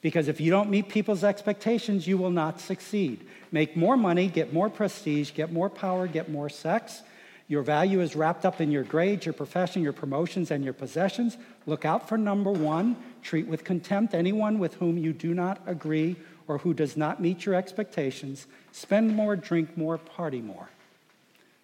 because 0.00 0.28
if 0.28 0.40
you 0.40 0.50
don't 0.50 0.70
meet 0.70 0.88
people's 0.88 1.22
expectations, 1.22 2.06
you 2.06 2.16
will 2.16 2.30
not 2.30 2.58
succeed. 2.58 3.26
Make 3.52 3.76
more 3.76 3.96
money, 3.96 4.28
get 4.28 4.52
more 4.52 4.70
prestige, 4.70 5.32
get 5.34 5.52
more 5.52 5.68
power, 5.68 6.06
get 6.06 6.30
more 6.30 6.48
sex. 6.48 7.02
Your 7.48 7.62
value 7.62 8.00
is 8.00 8.16
wrapped 8.16 8.44
up 8.44 8.60
in 8.60 8.72
your 8.72 8.82
grades, 8.82 9.24
your 9.24 9.32
profession, 9.32 9.82
your 9.82 9.92
promotions, 9.92 10.50
and 10.50 10.64
your 10.64 10.72
possessions. 10.72 11.36
Look 11.64 11.84
out 11.84 12.08
for 12.08 12.18
number 12.18 12.50
one. 12.50 12.96
Treat 13.22 13.46
with 13.46 13.62
contempt 13.62 14.14
anyone 14.14 14.58
with 14.58 14.74
whom 14.74 14.98
you 14.98 15.12
do 15.12 15.32
not 15.32 15.60
agree 15.66 16.16
or 16.48 16.58
who 16.58 16.74
does 16.74 16.96
not 16.96 17.20
meet 17.20 17.46
your 17.46 17.54
expectations. 17.54 18.46
Spend 18.72 19.14
more, 19.14 19.36
drink 19.36 19.76
more, 19.76 19.98
party 19.98 20.40
more. 20.40 20.68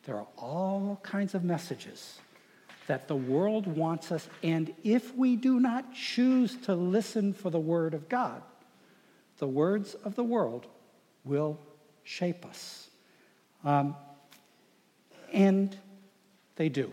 There 0.05 0.16
are 0.16 0.27
all 0.37 1.01
kinds 1.03 1.35
of 1.35 1.45
messages 1.45 2.18
that 2.87 3.07
the 3.07 3.16
world 3.16 3.66
wants 3.66 4.11
us, 4.11 4.29
and 4.42 4.75
if 4.83 5.14
we 5.14 5.37
do 5.37 5.61
not 5.61 5.95
choose 5.95 6.57
to 6.62 6.75
listen 6.75 7.33
for 7.33 7.49
the 7.51 7.61
Word 7.61 7.95
of 7.95 8.09
God, 8.09 8.42
the 9.38 9.47
words 9.47 9.95
of 9.95 10.16
the 10.16 10.25
world 10.25 10.66
will 11.25 11.59
shape 12.03 12.45
us. 12.45 12.88
Um, 13.64 13.95
and 15.33 15.77
they 16.57 16.68
do. 16.68 16.92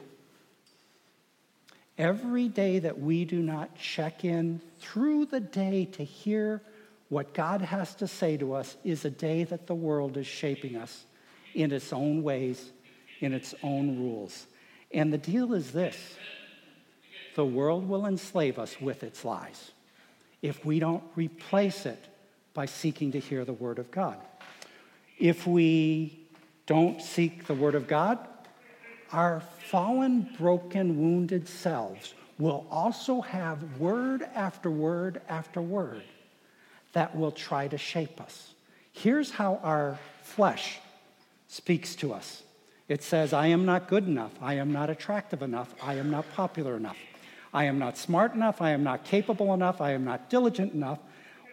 Every 1.98 2.48
day 2.48 2.80
that 2.80 3.00
we 3.00 3.26
do 3.26 3.42
not 3.42 3.76
check 3.76 4.24
in 4.24 4.62
through 4.80 5.26
the 5.26 5.42
day 5.42 5.86
to 5.94 6.04
hear 6.04 6.62
what 7.10 7.34
God 7.34 7.62
has 7.62 7.94
to 7.96 8.08
say 8.08 8.38
to 8.38 8.54
us 8.54 8.78
is 8.84 9.04
a 9.04 9.10
day 9.10 9.44
that 9.44 9.68
the 9.68 9.76
world 9.76 10.16
is 10.16 10.28
shaping 10.28 10.78
us 10.78 11.06
in 11.54 11.72
its 11.72 11.92
own 11.92 12.24
ways, 12.24 12.72
in 13.20 13.34
its 13.34 13.54
own 13.64 13.98
rules. 13.98 14.48
And 14.92 15.12
the 15.12 15.18
deal 15.18 15.54
is 15.54 15.72
this 15.72 15.98
the 17.36 17.46
world 17.46 17.88
will 17.88 18.06
enslave 18.06 18.58
us 18.58 18.80
with 18.80 19.04
its 19.04 19.26
lies 19.26 19.72
if 20.42 20.64
we 20.66 20.80
don't 20.80 21.04
replace 21.16 21.86
it 21.86 22.04
by 22.54 22.66
seeking 22.66 23.12
to 23.12 23.20
hear 23.20 23.44
the 23.44 23.54
Word 23.54 23.80
of 23.80 23.92
God. 23.92 24.18
If 25.18 25.46
we 25.46 26.28
don't 26.66 27.02
seek 27.02 27.46
the 27.46 27.54
Word 27.54 27.76
of 27.76 27.88
God, 27.88 28.20
our 29.12 29.42
fallen, 29.70 30.30
broken, 30.38 31.00
wounded 31.00 31.48
selves 31.48 32.14
will 32.38 32.66
also 32.72 33.22
have 33.22 33.80
word 33.80 34.24
after 34.36 34.70
word 34.72 35.22
after 35.28 35.62
word 35.62 36.04
that 36.94 37.16
will 37.16 37.32
try 37.32 37.68
to 37.68 37.78
shape 37.78 38.22
us. 38.22 38.54
Here's 38.92 39.32
how 39.32 39.60
our 39.64 40.00
flesh 40.22 40.80
speaks 41.48 41.96
to 41.96 42.14
us 42.14 42.44
it 42.88 43.04
says, 43.04 43.34
I 43.34 43.48
am 43.48 43.66
not 43.66 43.88
good 43.88 44.08
enough. 44.08 44.32
I 44.42 44.56
am 44.56 44.72
not 44.72 44.90
attractive 44.90 45.44
enough. 45.44 45.74
I 45.82 45.94
am 45.96 46.10
not 46.10 46.26
popular 46.34 46.76
enough. 46.76 46.98
I 47.54 47.66
am 47.66 47.78
not 47.78 47.98
smart 47.98 48.34
enough. 48.34 48.62
I 48.62 48.72
am 48.72 48.84
not 48.84 49.04
capable 49.04 49.54
enough. 49.54 49.80
I 49.80 49.92
am 49.92 50.04
not 50.04 50.30
diligent 50.30 50.74
enough. 50.74 50.98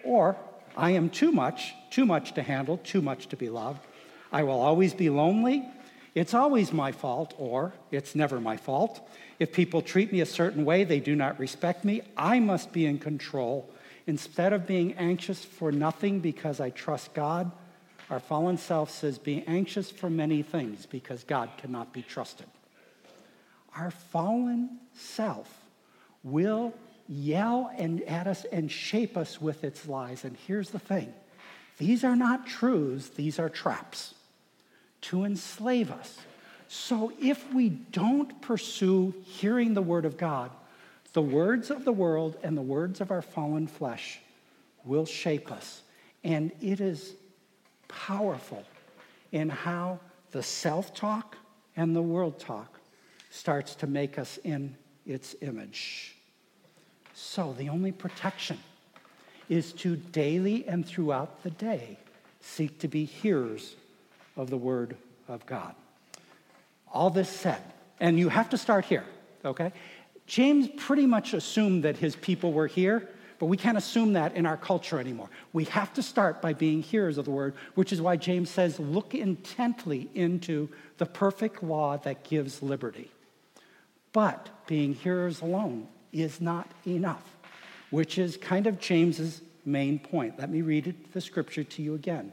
Or 0.02 0.36
I 0.76 0.90
am 0.92 1.10
too 1.10 1.32
much, 1.32 1.74
too 1.90 2.06
much 2.06 2.32
to 2.34 2.42
handle, 2.42 2.78
too 2.78 3.02
much 3.02 3.28
to 3.28 3.36
be 3.36 3.50
loved. 3.50 3.86
I 4.32 4.44
will 4.44 4.60
always 4.60 4.94
be 4.94 5.10
lonely. 5.10 5.68
It's 6.16 6.32
always 6.32 6.72
my 6.72 6.92
fault, 6.92 7.34
or 7.36 7.74
it's 7.90 8.14
never 8.14 8.40
my 8.40 8.56
fault. 8.56 9.06
If 9.38 9.52
people 9.52 9.82
treat 9.82 10.10
me 10.10 10.22
a 10.22 10.26
certain 10.26 10.64
way, 10.64 10.82
they 10.82 10.98
do 10.98 11.14
not 11.14 11.38
respect 11.38 11.84
me. 11.84 12.00
I 12.16 12.40
must 12.40 12.72
be 12.72 12.86
in 12.86 12.98
control. 12.98 13.68
Instead 14.06 14.54
of 14.54 14.66
being 14.66 14.94
anxious 14.94 15.44
for 15.44 15.70
nothing 15.70 16.20
because 16.20 16.58
I 16.58 16.70
trust 16.70 17.12
God, 17.12 17.52
our 18.08 18.18
fallen 18.18 18.56
self 18.56 18.90
says, 18.90 19.18
Be 19.18 19.44
anxious 19.46 19.90
for 19.90 20.08
many 20.08 20.42
things 20.42 20.86
because 20.86 21.22
God 21.22 21.50
cannot 21.58 21.92
be 21.92 22.00
trusted. 22.00 22.46
Our 23.76 23.90
fallen 23.90 24.78
self 24.94 25.54
will 26.24 26.72
yell 27.10 27.70
and 27.76 28.00
at 28.04 28.26
us 28.26 28.46
and 28.50 28.72
shape 28.72 29.18
us 29.18 29.38
with 29.38 29.64
its 29.64 29.86
lies. 29.86 30.24
And 30.24 30.34
here's 30.46 30.70
the 30.70 30.78
thing 30.78 31.12
these 31.76 32.04
are 32.04 32.16
not 32.16 32.46
truths, 32.46 33.10
these 33.10 33.38
are 33.38 33.50
traps 33.50 34.14
to 35.06 35.24
enslave 35.24 35.90
us. 35.90 36.18
So 36.68 37.12
if 37.20 37.52
we 37.52 37.68
don't 37.68 38.40
pursue 38.42 39.14
hearing 39.24 39.74
the 39.74 39.82
word 39.82 40.04
of 40.04 40.16
God, 40.16 40.50
the 41.12 41.22
words 41.22 41.70
of 41.70 41.84
the 41.84 41.92
world 41.92 42.36
and 42.42 42.56
the 42.56 42.62
words 42.62 43.00
of 43.00 43.10
our 43.10 43.22
fallen 43.22 43.68
flesh 43.68 44.18
will 44.84 45.06
shape 45.06 45.52
us. 45.52 45.82
And 46.24 46.50
it 46.60 46.80
is 46.80 47.14
powerful 47.88 48.64
in 49.30 49.48
how 49.48 50.00
the 50.32 50.42
self 50.42 50.92
talk 50.92 51.36
and 51.76 51.94
the 51.94 52.02
world 52.02 52.40
talk 52.40 52.80
starts 53.30 53.76
to 53.76 53.86
make 53.86 54.18
us 54.18 54.38
in 54.42 54.74
its 55.06 55.36
image. 55.40 56.16
So 57.14 57.54
the 57.56 57.68
only 57.68 57.92
protection 57.92 58.58
is 59.48 59.72
to 59.74 59.96
daily 59.96 60.66
and 60.66 60.84
throughout 60.84 61.44
the 61.44 61.50
day 61.50 61.98
seek 62.40 62.80
to 62.80 62.88
be 62.88 63.04
hearers 63.04 63.76
of 64.36 64.50
the 64.50 64.56
Word 64.56 64.96
of 65.28 65.44
God. 65.46 65.74
All 66.92 67.10
this 67.10 67.28
said, 67.28 67.60
and 68.00 68.18
you 68.18 68.28
have 68.28 68.50
to 68.50 68.58
start 68.58 68.84
here, 68.84 69.04
okay? 69.44 69.72
James 70.26 70.68
pretty 70.76 71.06
much 71.06 71.34
assumed 71.34 71.84
that 71.84 71.96
his 71.96 72.16
people 72.16 72.52
were 72.52 72.66
here, 72.66 73.08
but 73.38 73.46
we 73.46 73.56
can't 73.56 73.78
assume 73.78 74.14
that 74.14 74.34
in 74.34 74.46
our 74.46 74.56
culture 74.56 74.98
anymore. 74.98 75.28
We 75.52 75.64
have 75.64 75.92
to 75.94 76.02
start 76.02 76.40
by 76.40 76.52
being 76.52 76.82
hearers 76.82 77.18
of 77.18 77.24
the 77.24 77.30
Word, 77.30 77.54
which 77.74 77.92
is 77.92 78.00
why 78.00 78.16
James 78.16 78.50
says, 78.50 78.78
look 78.78 79.14
intently 79.14 80.08
into 80.14 80.68
the 80.98 81.06
perfect 81.06 81.62
law 81.62 81.96
that 81.98 82.24
gives 82.24 82.62
liberty. 82.62 83.10
But 84.12 84.48
being 84.66 84.94
hearers 84.94 85.42
alone 85.42 85.88
is 86.12 86.40
not 86.40 86.70
enough, 86.86 87.24
which 87.90 88.16
is 88.16 88.36
kind 88.36 88.66
of 88.66 88.80
James's 88.80 89.42
main 89.66 89.98
point. 89.98 90.38
Let 90.38 90.48
me 90.48 90.62
read 90.62 90.94
the 91.12 91.20
scripture 91.20 91.64
to 91.64 91.82
you 91.82 91.94
again 91.94 92.32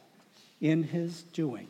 in 0.61 0.83
his 0.83 1.23
doing. 1.33 1.67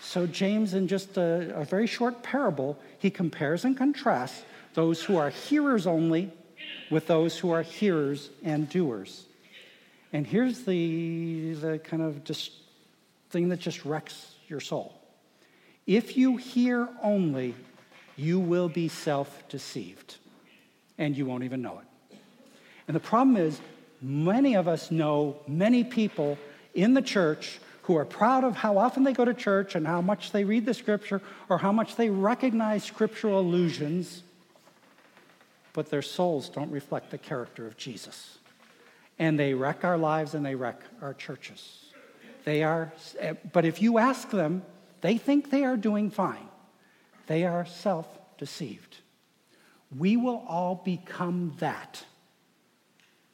So, 0.00 0.26
James, 0.26 0.74
in 0.74 0.88
just 0.88 1.16
a, 1.16 1.54
a, 1.54 1.64
very 1.64 1.86
short 1.86 2.22
parable, 2.22 2.76
he 2.98 3.10
compares 3.10 3.64
and 3.64 3.76
contrasts 3.76 4.42
those 4.74 5.02
who 5.02 5.16
are 5.16 5.30
hearers 5.30 5.86
only 5.86 6.32
with 6.90 7.06
those 7.06 7.38
who 7.38 7.50
are 7.50 7.62
hearers 7.62 8.30
and 8.42 8.68
doers. 8.68 9.24
And 10.12 10.26
here's 10.26 10.64
the, 10.64 11.54
the 11.54 11.78
kind 11.78 12.02
of 12.02 12.24
just 12.24 12.52
thing 13.30 13.48
that 13.50 13.60
just 13.60 13.84
wrecks 13.84 14.34
your 14.48 14.60
soul. 14.60 14.92
If 15.86 16.16
you 16.16 16.36
hear 16.36 16.88
only, 17.02 17.54
you 18.16 18.38
will 18.38 18.68
be 18.68 18.88
self 18.88 19.48
deceived, 19.48 20.16
and 20.98 21.16
you 21.16 21.26
won't 21.26 21.44
even 21.44 21.62
know 21.62 21.80
it. 21.80 22.18
And 22.86 22.94
the 22.94 23.00
problem 23.00 23.36
is, 23.36 23.60
many 24.00 24.54
of 24.54 24.68
us 24.68 24.90
know 24.90 25.36
many 25.46 25.84
people 25.84 26.38
in 26.74 26.94
the 26.94 27.02
church 27.02 27.60
who 27.82 27.96
are 27.96 28.04
proud 28.04 28.44
of 28.44 28.56
how 28.56 28.78
often 28.78 29.02
they 29.02 29.12
go 29.12 29.24
to 29.24 29.34
church 29.34 29.74
and 29.74 29.86
how 29.86 30.00
much 30.00 30.30
they 30.30 30.44
read 30.44 30.64
the 30.64 30.74
scripture 30.74 31.20
or 31.48 31.58
how 31.58 31.72
much 31.72 31.96
they 31.96 32.10
recognize 32.10 32.84
scriptural 32.84 33.40
allusions, 33.40 34.22
but 35.72 35.90
their 35.90 36.02
souls 36.02 36.48
don't 36.48 36.70
reflect 36.70 37.10
the 37.10 37.18
character 37.18 37.66
of 37.66 37.76
Jesus. 37.76 38.38
And 39.18 39.38
they 39.38 39.54
wreck 39.54 39.84
our 39.84 39.98
lives 39.98 40.34
and 40.34 40.46
they 40.46 40.54
wreck 40.54 40.80
our 41.00 41.12
churches. 41.12 41.86
They 42.44 42.62
are, 42.62 42.92
but 43.52 43.64
if 43.64 43.82
you 43.82 43.98
ask 43.98 44.30
them, 44.30 44.62
they 45.00 45.18
think 45.18 45.50
they 45.50 45.64
are 45.64 45.76
doing 45.76 46.10
fine. 46.10 46.48
They 47.26 47.44
are 47.44 47.66
self 47.66 48.06
deceived. 48.38 48.98
We 49.96 50.16
will 50.16 50.44
all 50.48 50.82
become 50.84 51.54
that 51.58 52.04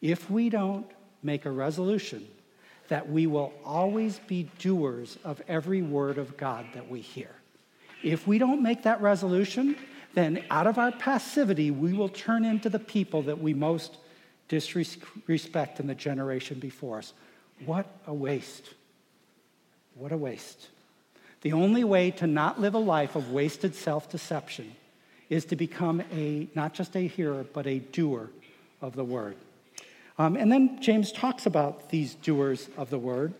if 0.00 0.30
we 0.30 0.48
don't 0.48 0.86
make 1.22 1.44
a 1.44 1.50
resolution 1.50 2.26
that 2.88 3.08
we 3.08 3.26
will 3.26 3.52
always 3.64 4.18
be 4.26 4.48
doers 4.58 5.18
of 5.24 5.42
every 5.48 5.82
word 5.82 6.18
of 6.18 6.36
God 6.36 6.66
that 6.74 6.88
we 6.90 7.00
hear. 7.00 7.30
If 8.02 8.26
we 8.26 8.38
don't 8.38 8.62
make 8.62 8.82
that 8.84 9.00
resolution, 9.00 9.76
then 10.14 10.44
out 10.50 10.66
of 10.66 10.78
our 10.78 10.92
passivity, 10.92 11.70
we 11.70 11.92
will 11.92 12.08
turn 12.08 12.44
into 12.44 12.68
the 12.68 12.78
people 12.78 13.22
that 13.22 13.40
we 13.40 13.54
most 13.54 13.98
disrespect 14.48 15.80
in 15.80 15.86
the 15.86 15.94
generation 15.94 16.58
before 16.58 16.98
us. 16.98 17.12
What 17.66 17.86
a 18.06 18.14
waste. 18.14 18.74
What 19.94 20.12
a 20.12 20.16
waste. 20.16 20.68
The 21.42 21.52
only 21.52 21.84
way 21.84 22.10
to 22.12 22.26
not 22.26 22.60
live 22.60 22.74
a 22.74 22.78
life 22.78 23.14
of 23.14 23.30
wasted 23.30 23.74
self 23.74 24.10
deception 24.10 24.74
is 25.28 25.44
to 25.46 25.56
become 25.56 26.02
a, 26.12 26.48
not 26.54 26.72
just 26.72 26.96
a 26.96 27.06
hearer, 27.06 27.44
but 27.52 27.66
a 27.66 27.80
doer 27.80 28.30
of 28.80 28.96
the 28.96 29.04
word. 29.04 29.36
Um, 30.18 30.36
and 30.36 30.50
then 30.50 30.82
James 30.82 31.12
talks 31.12 31.46
about 31.46 31.90
these 31.90 32.14
doers 32.14 32.68
of 32.76 32.90
the 32.90 32.98
word. 32.98 33.34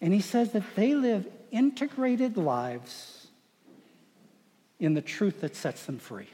And 0.00 0.12
he 0.12 0.20
says 0.20 0.52
that 0.52 0.64
they 0.74 0.94
live 0.94 1.26
integrated 1.50 2.36
lives 2.36 3.28
in 4.78 4.94
the 4.94 5.02
truth 5.02 5.42
that 5.42 5.54
sets 5.54 5.84
them 5.86 5.98
free. 5.98 6.28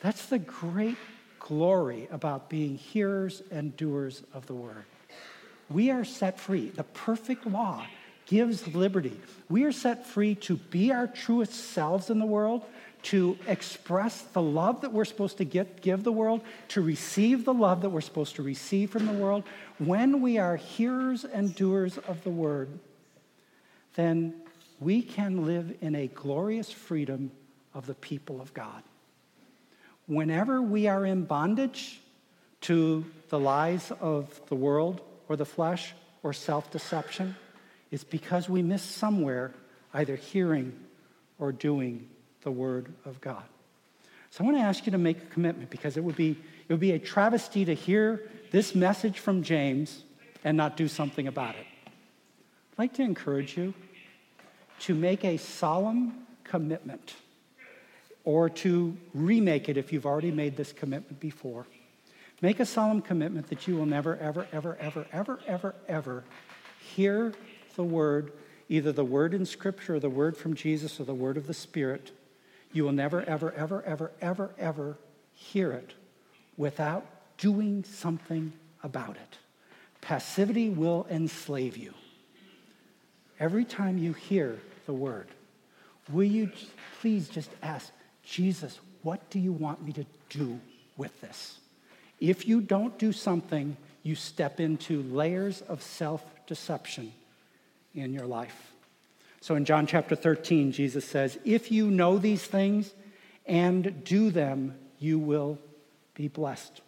That's 0.00 0.26
the 0.26 0.38
great 0.38 0.96
glory 1.38 2.08
about 2.10 2.48
being 2.48 2.76
hearers 2.76 3.42
and 3.50 3.76
doers 3.76 4.22
of 4.32 4.46
the 4.46 4.54
word. 4.54 4.84
We 5.68 5.90
are 5.90 6.04
set 6.04 6.38
free. 6.38 6.70
The 6.70 6.84
perfect 6.84 7.46
law 7.46 7.86
gives 8.26 8.66
liberty. 8.74 9.18
We 9.48 9.64
are 9.64 9.72
set 9.72 10.06
free 10.06 10.34
to 10.36 10.56
be 10.56 10.92
our 10.92 11.06
truest 11.06 11.52
selves 11.52 12.10
in 12.10 12.18
the 12.18 12.26
world, 12.26 12.64
to 13.04 13.38
express 13.46 14.22
the 14.22 14.42
love 14.42 14.80
that 14.80 14.92
we're 14.92 15.04
supposed 15.04 15.36
to 15.38 15.44
get, 15.44 15.82
give 15.82 16.04
the 16.04 16.12
world, 16.12 16.40
to 16.68 16.80
receive 16.80 17.44
the 17.44 17.52
love 17.52 17.82
that 17.82 17.90
we're 17.90 18.00
supposed 18.00 18.36
to 18.36 18.42
receive 18.42 18.90
from 18.90 19.06
the 19.06 19.12
world. 19.12 19.44
When 19.78 20.22
we 20.22 20.38
are 20.38 20.56
hearers 20.56 21.24
and 21.24 21.54
doers 21.54 21.98
of 21.98 22.24
the 22.24 22.30
word, 22.30 22.78
then 23.94 24.34
we 24.80 25.02
can 25.02 25.44
live 25.44 25.76
in 25.82 25.94
a 25.94 26.06
glorious 26.08 26.70
freedom 26.72 27.30
of 27.74 27.86
the 27.86 27.94
people 27.94 28.40
of 28.40 28.54
God. 28.54 28.82
Whenever 30.06 30.62
we 30.62 30.88
are 30.88 31.04
in 31.04 31.24
bondage 31.24 32.00
to 32.62 33.04
the 33.28 33.38
lies 33.38 33.92
of 34.00 34.40
the 34.48 34.54
world 34.54 35.02
or 35.28 35.36
the 35.36 35.44
flesh 35.44 35.92
or 36.22 36.32
self 36.32 36.70
deception, 36.70 37.36
it's 37.90 38.04
because 38.04 38.48
we 38.48 38.62
miss 38.62 38.82
somewhere 38.82 39.52
either 39.92 40.16
hearing 40.16 40.72
or 41.38 41.52
doing 41.52 42.08
the 42.44 42.52
Word 42.52 42.92
of 43.04 43.20
God. 43.20 43.42
So 44.30 44.42
I 44.42 44.46
want 44.46 44.58
to 44.58 44.62
ask 44.62 44.86
you 44.86 44.92
to 44.92 44.98
make 44.98 45.18
a 45.18 45.26
commitment 45.26 45.70
because 45.70 45.96
it 45.96 46.04
would 46.04 46.16
be, 46.16 46.30
it 46.30 46.72
would 46.72 46.80
be 46.80 46.92
a 46.92 46.98
travesty 46.98 47.64
to 47.64 47.74
hear 47.74 48.28
this 48.50 48.74
message 48.74 49.18
from 49.18 49.42
James 49.42 50.04
and 50.44 50.56
not 50.56 50.76
do 50.76 50.88
something 50.88 51.26
about 51.26 51.54
it. 51.54 51.66
I'd 51.86 52.78
like 52.78 52.94
to 52.94 53.02
encourage 53.02 53.56
you 53.56 53.74
to 54.80 54.94
make 54.94 55.24
a 55.24 55.36
solemn 55.36 56.26
commitment 56.42 57.14
or 58.24 58.48
to 58.48 58.96
remake 59.12 59.68
it 59.68 59.76
if 59.76 59.92
you've 59.92 60.06
already 60.06 60.30
made 60.30 60.56
this 60.56 60.72
commitment 60.72 61.20
before. 61.20 61.66
Make 62.42 62.60
a 62.60 62.66
solemn 62.66 63.00
commitment 63.00 63.48
that 63.48 63.68
you 63.68 63.76
will 63.76 63.86
never, 63.86 64.16
ever, 64.16 64.46
ever, 64.52 64.76
ever, 64.80 65.06
ever, 65.12 65.38
ever, 65.46 65.74
ever 65.86 66.24
hear 66.80 67.32
the 67.76 67.84
word, 67.84 68.32
either 68.68 68.92
the 68.92 69.04
word 69.04 69.32
in 69.32 69.46
Scripture 69.46 69.94
or 69.94 70.00
the 70.00 70.10
word 70.10 70.36
from 70.36 70.54
Jesus 70.54 70.98
or 71.00 71.04
the 71.04 71.14
word 71.14 71.36
of 71.36 71.46
the 71.46 71.54
Spirit 71.54 72.10
you 72.74 72.84
will 72.84 72.92
never, 72.92 73.22
ever, 73.22 73.52
ever, 73.52 73.82
ever, 73.84 74.10
ever, 74.20 74.50
ever 74.58 74.98
hear 75.32 75.72
it 75.72 75.94
without 76.56 77.06
doing 77.38 77.84
something 77.84 78.52
about 78.82 79.16
it. 79.16 79.38
Passivity 80.00 80.68
will 80.68 81.06
enslave 81.08 81.76
you. 81.76 81.94
Every 83.40 83.64
time 83.64 83.96
you 83.96 84.12
hear 84.12 84.60
the 84.86 84.92
word, 84.92 85.28
will 86.10 86.24
you 86.24 86.50
please 87.00 87.28
just 87.28 87.50
ask, 87.62 87.92
Jesus, 88.24 88.78
what 89.02 89.30
do 89.30 89.38
you 89.38 89.52
want 89.52 89.82
me 89.84 89.92
to 89.92 90.04
do 90.28 90.60
with 90.96 91.18
this? 91.20 91.58
If 92.20 92.46
you 92.46 92.60
don't 92.60 92.98
do 92.98 93.12
something, 93.12 93.76
you 94.02 94.14
step 94.14 94.60
into 94.60 95.02
layers 95.04 95.62
of 95.62 95.82
self 95.82 96.22
deception 96.46 97.12
in 97.94 98.12
your 98.12 98.26
life. 98.26 98.73
So 99.44 99.56
in 99.56 99.66
John 99.66 99.86
chapter 99.86 100.16
13, 100.16 100.72
Jesus 100.72 101.04
says, 101.04 101.38
If 101.44 101.70
you 101.70 101.90
know 101.90 102.16
these 102.16 102.42
things 102.42 102.94
and 103.44 104.02
do 104.02 104.30
them, 104.30 104.74
you 104.98 105.18
will 105.18 105.58
be 106.14 106.28
blessed. 106.28 106.80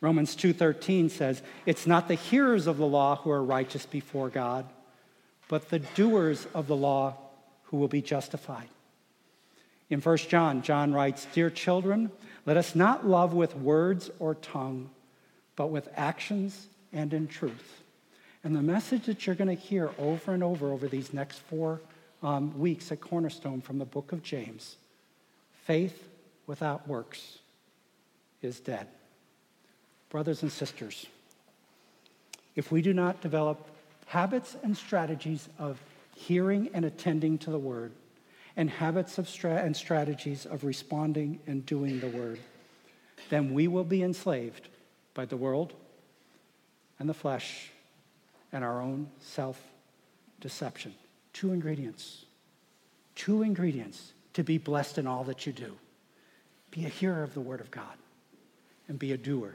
Romans 0.00 0.34
2:13 0.34 1.08
says, 1.08 1.42
"It's 1.64 1.86
not 1.86 2.08
the 2.08 2.14
hearers 2.14 2.66
of 2.66 2.78
the 2.78 2.88
law 2.88 3.14
who 3.14 3.30
are 3.30 3.40
righteous 3.40 3.86
before 3.86 4.30
God, 4.30 4.66
but 5.46 5.68
the 5.68 5.78
doers 5.78 6.48
of 6.54 6.66
the 6.66 6.74
law 6.74 7.18
who 7.66 7.76
will 7.76 7.86
be 7.86 8.02
justified." 8.02 8.68
In 9.88 10.00
1 10.00 10.28
John, 10.28 10.62
John 10.62 10.92
writes, 10.92 11.28
"Dear 11.34 11.50
children, 11.50 12.10
let 12.46 12.56
us 12.56 12.74
not 12.74 13.06
love 13.06 13.32
with 13.32 13.54
words 13.54 14.10
or 14.18 14.34
tongue, 14.34 14.90
but 15.54 15.68
with 15.68 15.88
actions 15.94 16.66
and 16.92 17.14
in 17.14 17.28
truth." 17.28 17.85
And 18.46 18.54
the 18.54 18.62
message 18.62 19.06
that 19.06 19.26
you're 19.26 19.34
going 19.34 19.48
to 19.48 19.60
hear 19.60 19.90
over 19.98 20.32
and 20.32 20.40
over 20.40 20.70
over 20.70 20.86
these 20.86 21.12
next 21.12 21.38
four 21.38 21.80
um, 22.22 22.56
weeks 22.56 22.92
at 22.92 23.00
Cornerstone 23.00 23.60
from 23.60 23.80
the 23.80 23.84
book 23.84 24.12
of 24.12 24.22
James 24.22 24.76
faith 25.64 26.06
without 26.46 26.86
works 26.86 27.40
is 28.42 28.60
dead. 28.60 28.86
Brothers 30.10 30.42
and 30.42 30.52
sisters, 30.52 31.06
if 32.54 32.70
we 32.70 32.82
do 32.82 32.94
not 32.94 33.20
develop 33.20 33.66
habits 34.06 34.54
and 34.62 34.76
strategies 34.76 35.48
of 35.58 35.80
hearing 36.14 36.70
and 36.72 36.84
attending 36.84 37.38
to 37.38 37.50
the 37.50 37.58
word, 37.58 37.90
and 38.56 38.70
habits 38.70 39.18
of 39.18 39.28
stra- 39.28 39.64
and 39.64 39.76
strategies 39.76 40.46
of 40.46 40.62
responding 40.62 41.40
and 41.48 41.66
doing 41.66 41.98
the 41.98 42.10
word, 42.10 42.38
then 43.28 43.52
we 43.52 43.66
will 43.66 43.82
be 43.82 44.04
enslaved 44.04 44.68
by 45.14 45.24
the 45.24 45.36
world 45.36 45.72
and 47.00 47.08
the 47.08 47.14
flesh 47.14 47.72
and 48.56 48.64
our 48.64 48.80
own 48.80 49.06
self 49.20 49.60
deception. 50.40 50.94
Two 51.34 51.52
ingredients. 51.52 52.24
Two 53.14 53.42
ingredients 53.42 54.14
to 54.32 54.42
be 54.42 54.56
blessed 54.56 54.96
in 54.96 55.06
all 55.06 55.24
that 55.24 55.46
you 55.46 55.52
do. 55.52 55.76
Be 56.70 56.86
a 56.86 56.88
hearer 56.88 57.22
of 57.22 57.34
the 57.34 57.40
Word 57.40 57.60
of 57.60 57.70
God 57.70 57.98
and 58.88 58.98
be 58.98 59.12
a 59.12 59.18
doer 59.18 59.54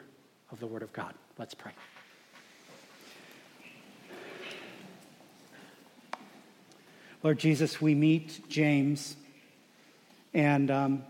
of 0.51 0.59
the 0.59 0.67
Word 0.67 0.83
of 0.83 0.93
God. 0.93 1.15
Let's 1.39 1.55
pray. 1.55 1.71
Lord 7.23 7.39
Jesus, 7.39 7.81
we 7.81 7.95
meet 7.95 8.47
James, 8.49 9.15
and, 10.31 10.69
um, 10.69 11.03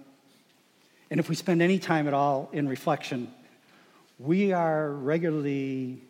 and 1.09 1.19
if 1.19 1.27
we 1.27 1.35
spend 1.35 1.61
any 1.61 1.77
time 1.77 2.07
at 2.07 2.13
all 2.13 2.49
in 2.53 2.69
reflection, 2.69 3.33
we 4.17 4.53
are 4.53 4.91
regularly 4.91 6.01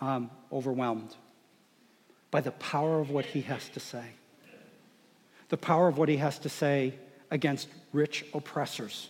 um, 0.00 0.30
overwhelmed 0.52 1.14
by 2.30 2.40
the 2.40 2.50
power 2.52 3.00
of 3.00 3.10
what 3.10 3.24
he 3.24 3.42
has 3.42 3.68
to 3.70 3.80
say. 3.80 4.04
The 5.48 5.56
power 5.56 5.88
of 5.88 5.96
what 5.96 6.08
he 6.08 6.18
has 6.18 6.38
to 6.40 6.48
say 6.48 6.94
against 7.30 7.68
rich 7.92 8.24
oppressors. 8.34 9.08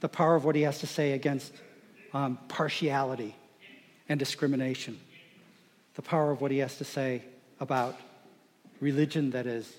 The 0.00 0.08
power 0.08 0.34
of 0.34 0.44
what 0.44 0.54
he 0.54 0.62
has 0.62 0.80
to 0.80 0.86
say 0.86 1.12
against 1.12 1.52
um, 2.14 2.38
partiality 2.48 3.34
and 4.08 4.18
discrimination. 4.18 4.98
The 5.94 6.02
power 6.02 6.30
of 6.30 6.40
what 6.40 6.50
he 6.50 6.58
has 6.58 6.78
to 6.78 6.84
say 6.84 7.22
about 7.60 7.98
religion 8.80 9.30
that 9.30 9.46
is 9.46 9.70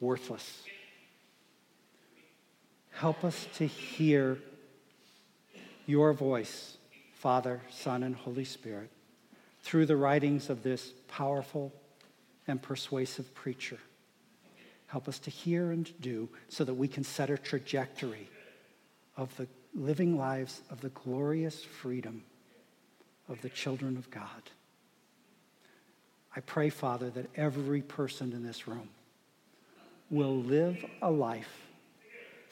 worthless. 0.00 0.62
Help 2.90 3.24
us 3.24 3.46
to 3.54 3.66
hear 3.66 4.38
your 5.86 6.12
voice, 6.12 6.76
Father, 7.14 7.60
Son, 7.70 8.02
and 8.02 8.14
Holy 8.14 8.44
Spirit 8.44 8.90
through 9.68 9.84
the 9.84 9.96
writings 9.98 10.48
of 10.48 10.62
this 10.62 10.94
powerful 11.08 11.70
and 12.46 12.62
persuasive 12.62 13.34
preacher. 13.34 13.76
Help 14.86 15.06
us 15.06 15.18
to 15.18 15.28
hear 15.28 15.72
and 15.72 15.92
do 16.00 16.26
so 16.48 16.64
that 16.64 16.72
we 16.72 16.88
can 16.88 17.04
set 17.04 17.28
a 17.28 17.36
trajectory 17.36 18.30
of 19.14 19.36
the 19.36 19.46
living 19.74 20.16
lives 20.16 20.62
of 20.70 20.80
the 20.80 20.88
glorious 20.88 21.62
freedom 21.62 22.24
of 23.28 23.42
the 23.42 23.50
children 23.50 23.98
of 23.98 24.10
God. 24.10 24.50
I 26.34 26.40
pray, 26.40 26.70
Father, 26.70 27.10
that 27.10 27.28
every 27.36 27.82
person 27.82 28.32
in 28.32 28.42
this 28.42 28.66
room 28.66 28.88
will 30.08 30.38
live 30.38 30.82
a 31.02 31.10
life 31.10 31.66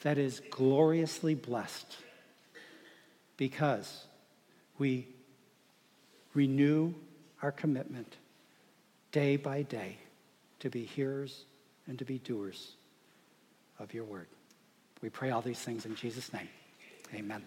that 0.03 0.19
is 0.19 0.43
gloriously 0.51 1.33
blessed 1.33 1.97
because 3.37 4.05
we 4.77 5.07
renew 6.35 6.93
our 7.41 7.51
commitment 7.51 8.17
day 9.11 9.37
by 9.37 9.63
day 9.63 9.97
to 10.59 10.69
be 10.69 10.83
hearers 10.83 11.45
and 11.87 11.99
to 11.99 12.05
be 12.05 12.17
doers 12.19 12.75
of 13.79 13.93
your 13.93 14.03
word. 14.03 14.27
We 15.01 15.09
pray 15.09 15.29
all 15.31 15.41
these 15.41 15.59
things 15.59 15.85
in 15.85 15.95
Jesus' 15.95 16.33
name. 16.33 16.49
Amen. 17.13 17.43